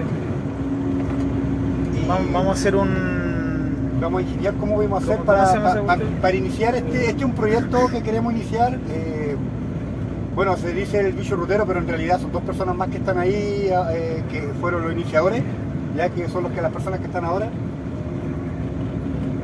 [2.08, 3.98] Vamos, vamos a hacer un.
[4.00, 5.88] vamos a ingeniar cómo vamos a hacer ¿Cómo- para, cómo
[6.22, 8.78] para, iniciar este, este es un proyecto que queremos iniciar.
[8.90, 9.36] eh,
[10.36, 13.18] Bueno, se dice el bicho rutero, pero en realidad son dos personas más que están
[13.18, 15.42] ahí, eh, que fueron los iniciadores,
[15.96, 17.48] ya que son los que las personas que están ahora.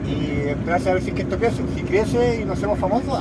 [0.05, 1.61] Y esperarse a ver si que esto crece.
[1.75, 3.17] Si crece y nos hacemos famosos,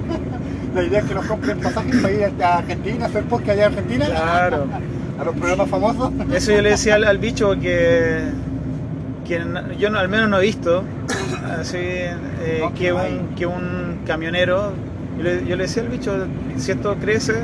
[0.74, 3.72] la idea es que nos compren pasajes para ir a Argentina, hacer podcast allá en
[3.74, 4.06] Argentina.
[4.06, 4.64] Claro.
[5.20, 6.10] A los programas famosos.
[6.32, 8.18] Eso yo le decía al, al bicho que,
[9.24, 9.42] que
[9.78, 10.84] yo no- al menos no he visto
[11.60, 14.72] así, eh, que, un, que un camionero,
[15.16, 16.12] yo le, yo le decía al bicho,
[16.56, 17.34] si esto crece,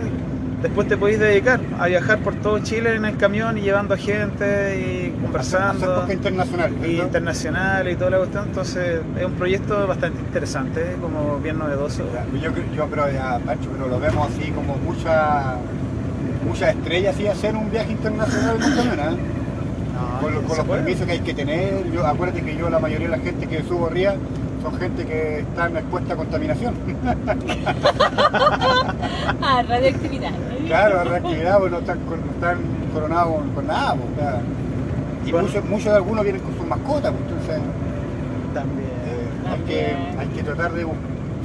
[0.62, 3.96] después te podéis dedicar a viajar por todo Chile en el camión y llevando a
[3.96, 6.06] gente y conversando.
[6.12, 6.72] internacional.
[6.86, 12.02] y internacional y toda la cuestión, entonces es un proyecto bastante interesante, como bien novedoso.
[12.42, 15.56] Yo, yo pero ya, Pancho, pero lo vemos así como muchas
[16.46, 19.16] muchas estrellas así hacer un viaje internacional en un camión, ¿eh?
[20.00, 20.82] No, con, los puede.
[20.82, 21.90] permisos que hay que tener.
[21.92, 24.14] Yo, acuérdate que yo la mayoría de la gente que subo ría
[24.62, 26.74] son gente que está expuesta a contaminación.
[29.42, 30.30] Ah, radioactividad.
[30.66, 32.58] claro, a reactividad, pues no están, con- no están
[32.92, 33.94] coronados con, con nada.
[33.94, 34.08] pues,
[35.26, 35.46] y Bueno.
[35.48, 37.60] muchos, muchos de algunos vienen con sus mascotas, pues, entonces
[38.54, 38.88] También.
[38.88, 40.86] eh, hay, que, hay que tratar de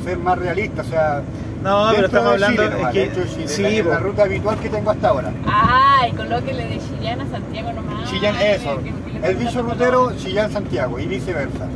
[0.04, 0.82] ser más realista.
[0.82, 1.22] O sea,
[1.66, 4.24] No, pero estamos de hablando Chile nomás, es que- dentro de Chile, sí, la, ruta
[4.24, 5.32] habitual que tengo hasta ahora.
[5.48, 8.10] Ay, colóquele de Chillán a Santiago nomás.
[8.10, 8.80] Chillán, eso.
[8.84, 10.14] Que- que El bicho rutero.
[10.16, 11.68] Chillán, Santiago y viceversa.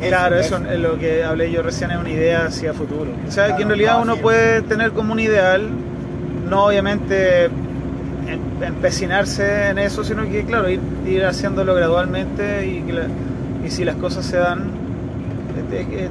[0.00, 3.10] Claro, eso es lo que hablé yo recién es una idea hacia futuro.
[3.26, 4.20] O sea, que en realidad no, uno sí.
[4.22, 5.68] puede tener como un ideal,
[6.48, 7.50] no obviamente em-
[8.62, 13.06] empecinarse en eso, sino que, claro, ir, ir haciéndolo gradualmente y, que la-
[13.66, 14.72] y si las cosas se dan,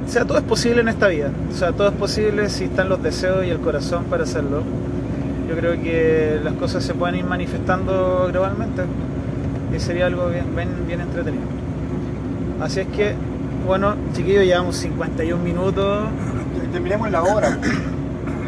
[0.04, 1.30] o sea, todo es posible en esta vida.
[1.52, 4.62] O sea, todo es posible si están los deseos y el corazón para hacerlo.
[5.48, 8.82] Yo creo que las cosas se pueden ir manifestando gradualmente
[9.74, 11.44] y sería algo bien, bien, bien entretenido.
[12.60, 13.14] Así es que,
[13.66, 16.08] bueno, chiquillos, llevamos 51 minutos.
[16.72, 17.58] Terminemos la hora.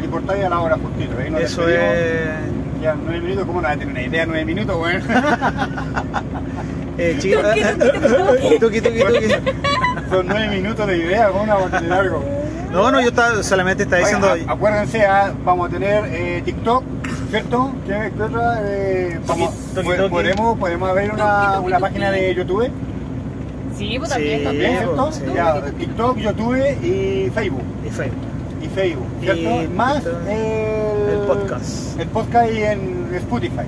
[0.03, 1.13] Y por ahí a la hora justito.
[1.21, 1.95] ahí nos Eso despedimos.
[1.95, 2.81] es.
[2.81, 4.25] Ya, nueve minutos, ¿cómo no vas a tener una idea?
[4.25, 5.01] Nueve minutos, weón.
[6.99, 7.43] Eh, chicos,
[8.59, 9.83] tuki, tuki, tuki.
[10.09, 12.23] Son nueve minutos de idea, ¿cómo no vamos a tener algo?
[12.71, 14.51] No, no, yo estaba, solamente estaba Oye, diciendo.
[14.51, 16.83] a- acuérdense, ah, vamos a tener eh, TikTok,
[17.29, 17.71] ¿cierto?
[17.85, 18.59] ¿Qué, qué otra?
[18.63, 20.09] Eh, vamos- Toki, po- toki.
[20.09, 22.69] podemos, podemos abrir una, una página de YouTube
[23.77, 24.15] Sí, pues Sí.
[24.15, 24.43] también.
[24.43, 25.11] también, ¿cierto?
[25.11, 25.21] sí.
[25.35, 27.63] Ya, TikTok, YouTube y Facebook.
[27.85, 28.21] Y Facebook.
[28.63, 29.71] Y Facebook, Y ¿cierto?
[29.75, 31.99] Más TikTok, el, el podcast.
[31.99, 33.65] El podcast y en Spotify.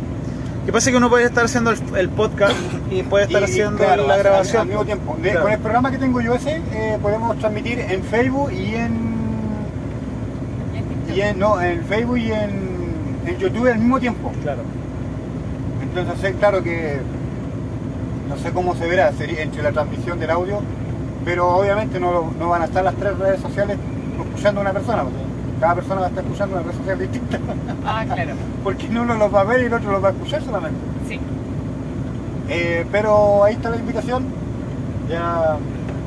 [0.69, 2.53] Que pasa que uno puede estar haciendo el, el podcast
[2.91, 4.61] y puede estar Y, haciendo claro, la grabación.
[4.61, 5.15] Al mismo tiempo.
[5.19, 5.41] De- Claro.
[5.41, 8.91] Con el programa que tengo yo ese, eh, podemos transmitir en Facebook y en,
[11.15, 12.51] y en no, en Facebook y en,
[13.25, 14.31] en YouTube al mismo tiempo.
[14.43, 14.61] Claro.
[15.81, 16.99] Entonces, claro que
[18.29, 20.61] no sé cómo se verá sería entre la transmisión del audio,
[21.25, 23.75] pero obviamente no, no van a estar las tres redes sociales
[24.23, 25.17] escuchando a una persona, porque
[25.59, 27.39] cada persona va a estar escuchando una red social distinta,
[27.85, 28.31] Ah, claro.
[28.63, 30.79] porque uno los va a ver y el otro los va a escuchar solamente.
[31.07, 31.19] Sí.
[32.49, 34.25] Eh, pero ahí está la invitación.
[35.09, 35.57] Ya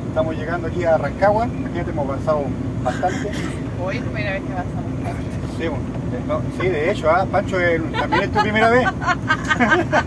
[0.07, 1.45] estamos llegando aquí a Rancagua.
[1.45, 2.41] Imagínate, hemos avanzado
[2.83, 3.29] bastante.
[3.85, 4.92] Hoy es primera vez que vas a
[5.63, 5.83] Sí, bueno,
[6.27, 7.57] no, sí, de hecho, ah, Pancho,
[7.99, 8.85] también es tu primera vez.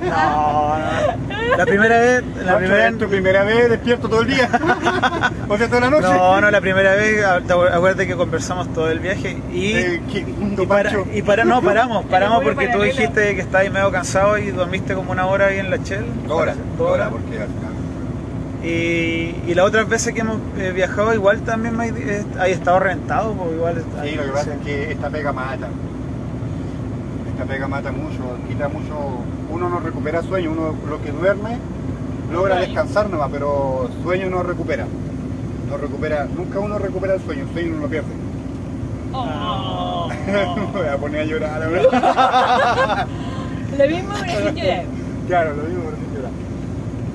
[0.02, 1.56] No, no.
[1.56, 4.48] La primera vez, la Pancho, primera es tu primera vez despierto todo el día.
[5.48, 6.02] o sea, toda la noche.
[6.08, 10.62] No, no, la primera vez, acuérdate que conversamos todo el viaje y, Eh, qué lindo,
[10.62, 11.06] y, para, Pancho.
[11.12, 15.12] y para, no, paramos, paramos porque tú dijiste que estabas medio cansado y dormiste como
[15.12, 16.04] una hora ahí en la Shell.
[16.26, 17.08] Dos horas, Dos horas.
[17.10, 17.75] porque al final-
[18.66, 22.50] Y, y las otras veces que hemos eh, viajado igual también me hay, eh, hay
[22.50, 23.84] estado reventado, pues igual.
[24.02, 25.68] Sí, lo que pasa es que esta pega mata.
[27.30, 28.94] Esta pega mata mucho, quita mucho.
[29.50, 31.58] Uno no recupera sueño, uno lo que duerme
[32.32, 34.86] logra descansar nomás, pero sueño no recupera.
[35.70, 38.08] No recupera, nunca uno recupera el sueño, el sueño uno lo pierde.
[39.12, 40.08] Oh.
[40.26, 43.06] Me voy a poner a llorar ahora.
[43.78, 44.84] Lo mismo llorar.
[45.26, 46.05] claro, lo mismo, pero.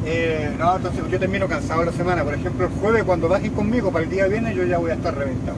[0.06, 2.24] Eh, no, entonces yo termino cansado la semana.
[2.24, 4.96] Por ejemplo, el jueves cuando bajes conmigo para el día viernes yo ya voy a
[4.96, 5.58] estar reventado.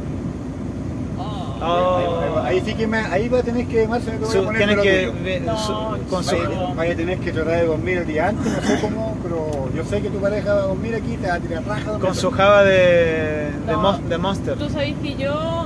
[1.66, 2.42] Oh.
[2.44, 4.58] Ahí, sí que me, ahí va a tener que más se me voy a poner
[4.68, 7.98] tienes que ve- No, su- con su- Vaya, vaya a tener que tratar de dormir
[8.00, 10.96] el día antes, no sé cómo, pero yo sé que tu pareja va a dormir
[10.96, 12.00] aquí, te va a tirar raja.
[12.00, 13.80] con su java de, de, No.
[13.80, 14.56] Mon- de Monster.
[14.58, 15.63] Tú sabes que yo,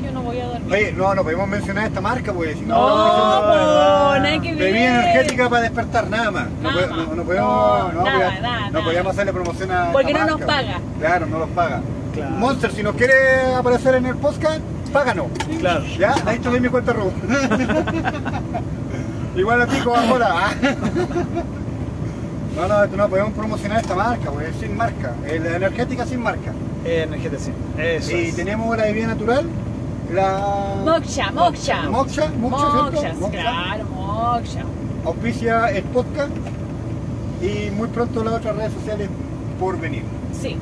[0.00, 0.72] yo no voy a dormir.
[0.72, 4.72] Oye, no, no podemos mencionar esta marca, porque si no, no, no, nada que ver.
[4.72, 6.46] Bebida energética para despertar, nada más.
[6.62, 6.98] No, Nada puede- más.
[7.08, 8.84] no- no podemos, No, no, nada, podíamos- nada, no nada.
[8.84, 10.78] podíamos hacerle promoción a Porque no nos paga.
[10.98, 11.80] Claro, no los paga.
[12.14, 12.30] Claro.
[12.36, 14.60] Monster, si nos quiere aparecer en el podcast,
[14.92, 15.26] páganos.
[15.60, 15.84] Claro.
[15.98, 17.10] Ya, ahí te doy mi cuenta RU.
[19.36, 20.50] Igual a ti, Coca-Cola.
[22.54, 25.12] No, no, no podemos promocionar esta marca, porque es sin marca.
[25.26, 26.52] Es la energética sin marca.
[26.84, 27.50] Eh, energética, sí.
[27.78, 28.36] Eso Y es.
[28.36, 29.46] tenemos la bebida natural,
[30.12, 30.74] La...
[30.84, 31.82] Moksha, Moksha.
[31.88, 32.28] Moksha, Moksha.
[32.38, 33.30] Moksha, Moksha.
[33.30, 34.62] claro, Moksha.
[35.04, 36.30] Auspicia el podcast
[37.40, 39.08] y muy pronto las otras redes sociales
[39.58, 40.02] por venir.
[40.32, 40.56] Sí.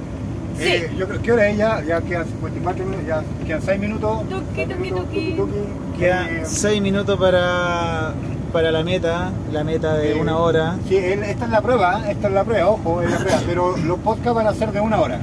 [0.58, 0.64] Sí.
[0.66, 4.22] Eh, yo creo que ahora es ya, ya quedan 54 minutos, ya quedan 6 minutos.
[4.28, 5.32] Tuki, tuki, tuki.
[5.36, 5.98] tuki.
[5.98, 8.12] Quedan Eh, 6 minutos para,
[8.52, 10.76] para la meta, la meta de eh, una hora.
[10.88, 12.12] Sí, esta es la prueba, ¿eh?
[12.12, 14.80] esta es la prueba, ojo, es la prueba, pero los podcasts van a ser de
[14.80, 15.18] una hora.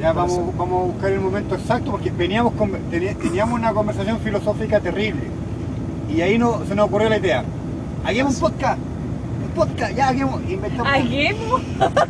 [0.00, 4.80] Ya vamos, vamos a buscar el momento exacto porque veníamos con- teníamos una conversación filosófica
[4.80, 5.24] terrible
[6.08, 7.44] y ahí no, se nos ocurrió la idea.
[8.04, 10.90] Hagamos un podcast, un podcast, ya hagamos, inventamos.
[10.92, 11.60] Hagamos.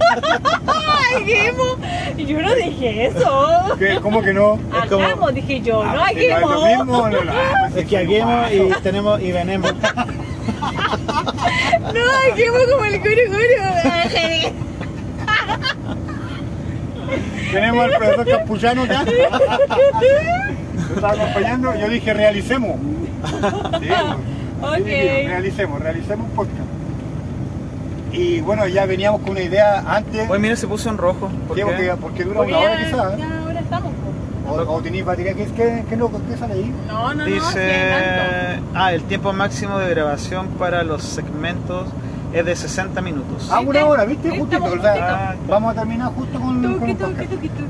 [1.10, 1.78] Hagamos.
[2.16, 3.48] Yo no dije eso.
[3.78, 3.98] ¿Qué?
[4.00, 4.54] ¿Cómo que no?
[4.84, 6.64] Es como- Hagamos, dije yo, no Ah, no es lo hagamos.
[6.68, 9.72] mismo, no, no, Es que haguemos y tenemos y venemos.
[11.80, 13.40] No, hagamos como el coro coro.
[17.52, 19.04] Tenemos al profesor Campuzano acá.
[19.04, 22.76] Lo estaba acompañando, yo dije realicemos.
[23.80, 24.70] Sí, pues.
[24.72, 24.76] Ok.
[24.76, 26.68] Sí, dije, realicemos, realicemos un podcast.
[28.12, 30.28] Y bueno, ya veníamos con una idea antes.
[30.28, 31.30] Hoy mira, se puso en rojo.
[31.46, 31.62] ¿Por ¿Qué?
[31.62, 31.66] qué?
[31.70, 33.18] Porque, porque dura Porque una hora ya, quizás.
[33.18, 33.92] ya ahora estamos.
[34.48, 36.74] O, o tenéis batería, ¿qué, qué, qué, no, ¿qué sale ahí?
[36.88, 37.24] No, no, no.
[37.24, 41.86] sí hay Dice, ah, el tiempo máximo de grabación para los segmentos
[42.32, 43.48] es de 60 minutos.
[43.50, 44.30] Ah, una hora, ¿viste?
[44.30, 44.60] Justito.
[44.62, 44.90] justitos.
[45.48, 47.12] vamos a terminar justo con, podcast.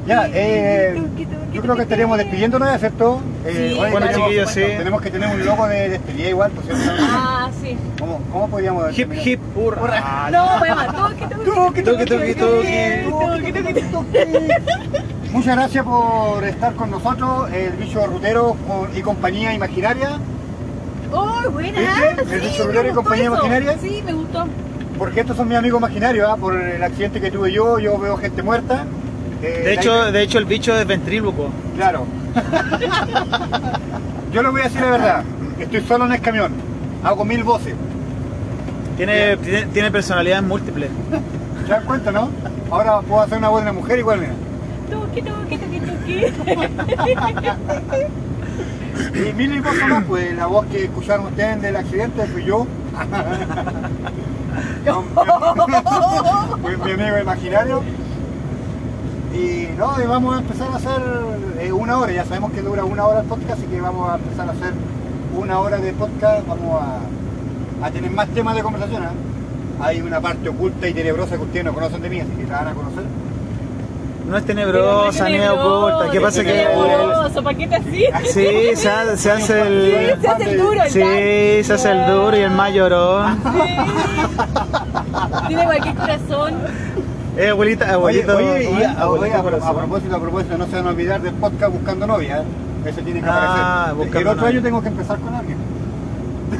[0.06, 3.20] Ya, eh, Tuki, tuki, yo creo que estaríamos despidiéndonos, ¿cierto?
[3.46, 4.60] Eh, Sí, Bueno, tenemos, chiquillos, sí.
[4.60, 6.92] tenemos que tener un logo de despedida igual, pues, ¿cierto?
[7.10, 7.76] Ah, sí.
[7.98, 9.28] ¿Cómo, cómo podríamos Hip terminar?
[9.28, 10.30] hip hurra.
[10.30, 10.86] No, poema.
[10.86, 14.18] Tuki, tuki, Tuki, tuki, tuki, tuki, tuki, tuki.
[15.32, 18.56] Muchas gracias por estar con nosotros, el bicho rutero
[18.96, 20.18] y compañía imaginaria,
[21.12, 21.78] ¡Oh, buena!
[22.18, 22.34] ¿Viste?
[22.36, 23.34] ¿El Sí, rutero y compañía eso.
[23.34, 23.76] imaginaria?
[23.80, 24.46] Sí, me gustó.
[24.98, 26.36] porque estos son mis amigos imaginarios, ¿ah?
[26.36, 28.84] por el accidente que tuve yo, yo veo gente muerta.
[29.42, 31.48] Eh, De hecho, de hecho el bicho es ventríloco.
[31.76, 32.04] Claro.
[34.32, 35.24] yo les voy a decir la verdad,
[35.58, 36.52] estoy solo en el camión,
[37.02, 37.74] hago mil voces.
[38.96, 40.90] Tiene, tiene, tiene personalidades múltiples.
[41.66, 42.28] ¿Se dan cuenta, no?
[42.70, 44.32] Ahora puedo hacer una voz de una mujer igual, mira.
[44.90, 46.26] Tuki, tuki, tuki, tuki.
[49.14, 52.66] Y mil voces más, pues la voz que escucharon ustedes del accidente fui yo.
[54.84, 57.82] No, mi, mi amigo imaginario.
[59.32, 61.00] Y no, y vamos a empezar a hacer
[61.60, 64.16] eh, una hora, ya sabemos que dura una hora el podcast, así que vamos a
[64.16, 64.72] empezar a hacer
[65.38, 69.04] una hora de podcast, vamos a, a tener más temas de conversación.
[69.04, 69.12] ¿ah?
[69.82, 72.58] Hay una parte oculta y tenebrosa que ustedes no conocen de mí, así que la
[72.58, 73.04] van a conocer.
[74.30, 76.08] No es tenebrosa ni oculta.
[76.10, 78.04] ¿Qué pasa que Tenebroso, ¿para qué te así?
[78.32, 80.20] Sí, se, ha- se hace Sí, el.
[80.20, 80.80] se hace el duro.
[80.88, 83.38] Sí, se hace el duro y el más llorón.
[85.48, 86.54] Tiene cualquier corazón.
[87.36, 88.36] Eh, abuelita, abuelito.
[88.36, 89.42] oye, oye, Abuelito a,
[89.74, 92.42] propósito, a propósito, no se van a olvidar del podcast Buscando Novia.
[92.84, 94.16] Ese tiene que Ah, aparecer.
[94.20, 94.48] El otro Novia.
[94.50, 95.58] año tengo que empezar con alguien.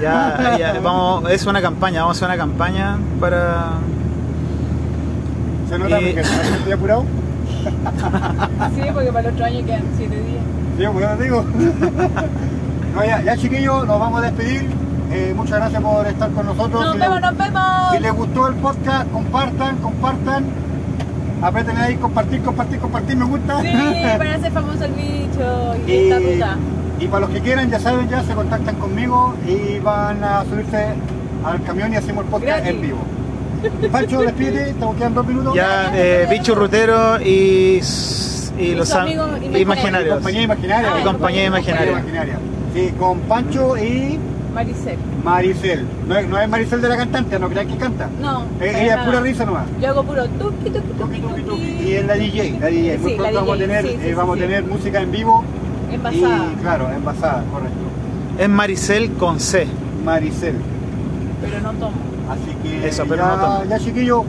[0.01, 3.64] Ya, ya, vamos, es una campaña, vamos a hacer una campaña para.
[5.68, 7.05] ¿Se nota Y- porque estoy apurado?
[8.75, 10.45] Sí, porque para el otro año quedan 7 días.
[10.79, 11.45] Sí, pues ya digo.
[12.95, 14.69] no, ya, ya chiquillos, nos vamos a despedir.
[15.13, 16.81] Eh, muchas gracias por estar con nosotros.
[16.85, 17.63] Nos Si vemos, les, nos vemos.
[17.93, 20.45] si les gustó el podcast, compartan, compartan.
[21.43, 23.61] Aprieten ahí, compartir, compartir, compartir, me gusta.
[23.63, 23.69] Sí,
[24.19, 26.57] para hacer famoso el bicho y Y, esta ruta.
[27.01, 30.87] y para los que quieran, ya saben, ya se contactan conmigo y van a subirse
[31.45, 32.71] al camión y hacemos el podcast Gratis.
[32.71, 32.99] en vivo.
[33.93, 35.55] Pancho, despídete, estamos quedando dos minutos.
[35.55, 37.81] Ya, eh, bicho rutero y.
[38.59, 39.61] Y los su am- amigo imaginario.
[39.63, 40.15] imaginarios.
[40.17, 40.93] Compañía imaginaria.
[40.95, 41.91] Ah, Y compañía imaginaria.
[41.93, 42.39] imaginaria.
[42.75, 44.19] Sí, con Pancho y
[44.55, 44.99] Maricel.
[45.25, 45.87] Maricel.
[46.07, 48.09] No es, no es Maricel de la cantante, no crean que canta.
[48.21, 48.43] No.
[48.61, 49.65] Eh, para ella es pura risa nomás.
[49.81, 51.43] Yo hago puro tuki, tuki, Tuki, tuki, tuki, tuki.
[51.43, 51.89] tuki.
[51.89, 52.99] Y es la DJ, la DJ.
[52.99, 54.53] Muy Sí, pronto la vamos a DJ, tener, sí, sí, eh, vamos sí, a sí.
[54.53, 55.45] tener música en vivo.
[55.93, 56.47] Envasada.
[56.53, 57.79] Y claro, envasada, correcto.
[58.39, 59.67] Es Maricel con C.
[60.05, 60.55] Maricel.
[61.41, 61.93] Pero no tomo.
[62.31, 63.64] Así que Eso, pero ya, no toma.
[63.68, 64.22] ya chiquillos,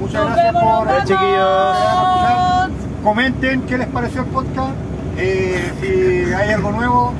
[0.00, 1.08] muchas Nos gracias vemos, por nos vemos.
[1.08, 3.02] chiquillos.
[3.04, 4.70] Comenten qué les pareció el podcast,
[5.18, 7.12] eh, si hay algo nuevo,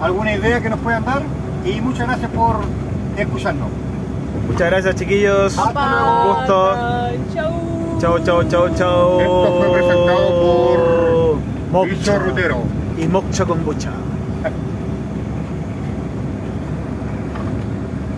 [0.00, 1.22] alguna idea que nos puedan dar
[1.64, 2.56] y muchas gracias por
[3.16, 3.68] escucharnos.
[4.46, 5.58] Muchas gracias, chiquillos.
[5.58, 6.72] Hasta Un gusto.
[7.34, 7.50] Chau.
[8.00, 9.20] Chau, chau, chau, chau.
[9.20, 11.36] Esto fue presentado por
[11.72, 12.56] Mocho Bicho Rutero.
[12.98, 13.90] Y Mocho con bucha.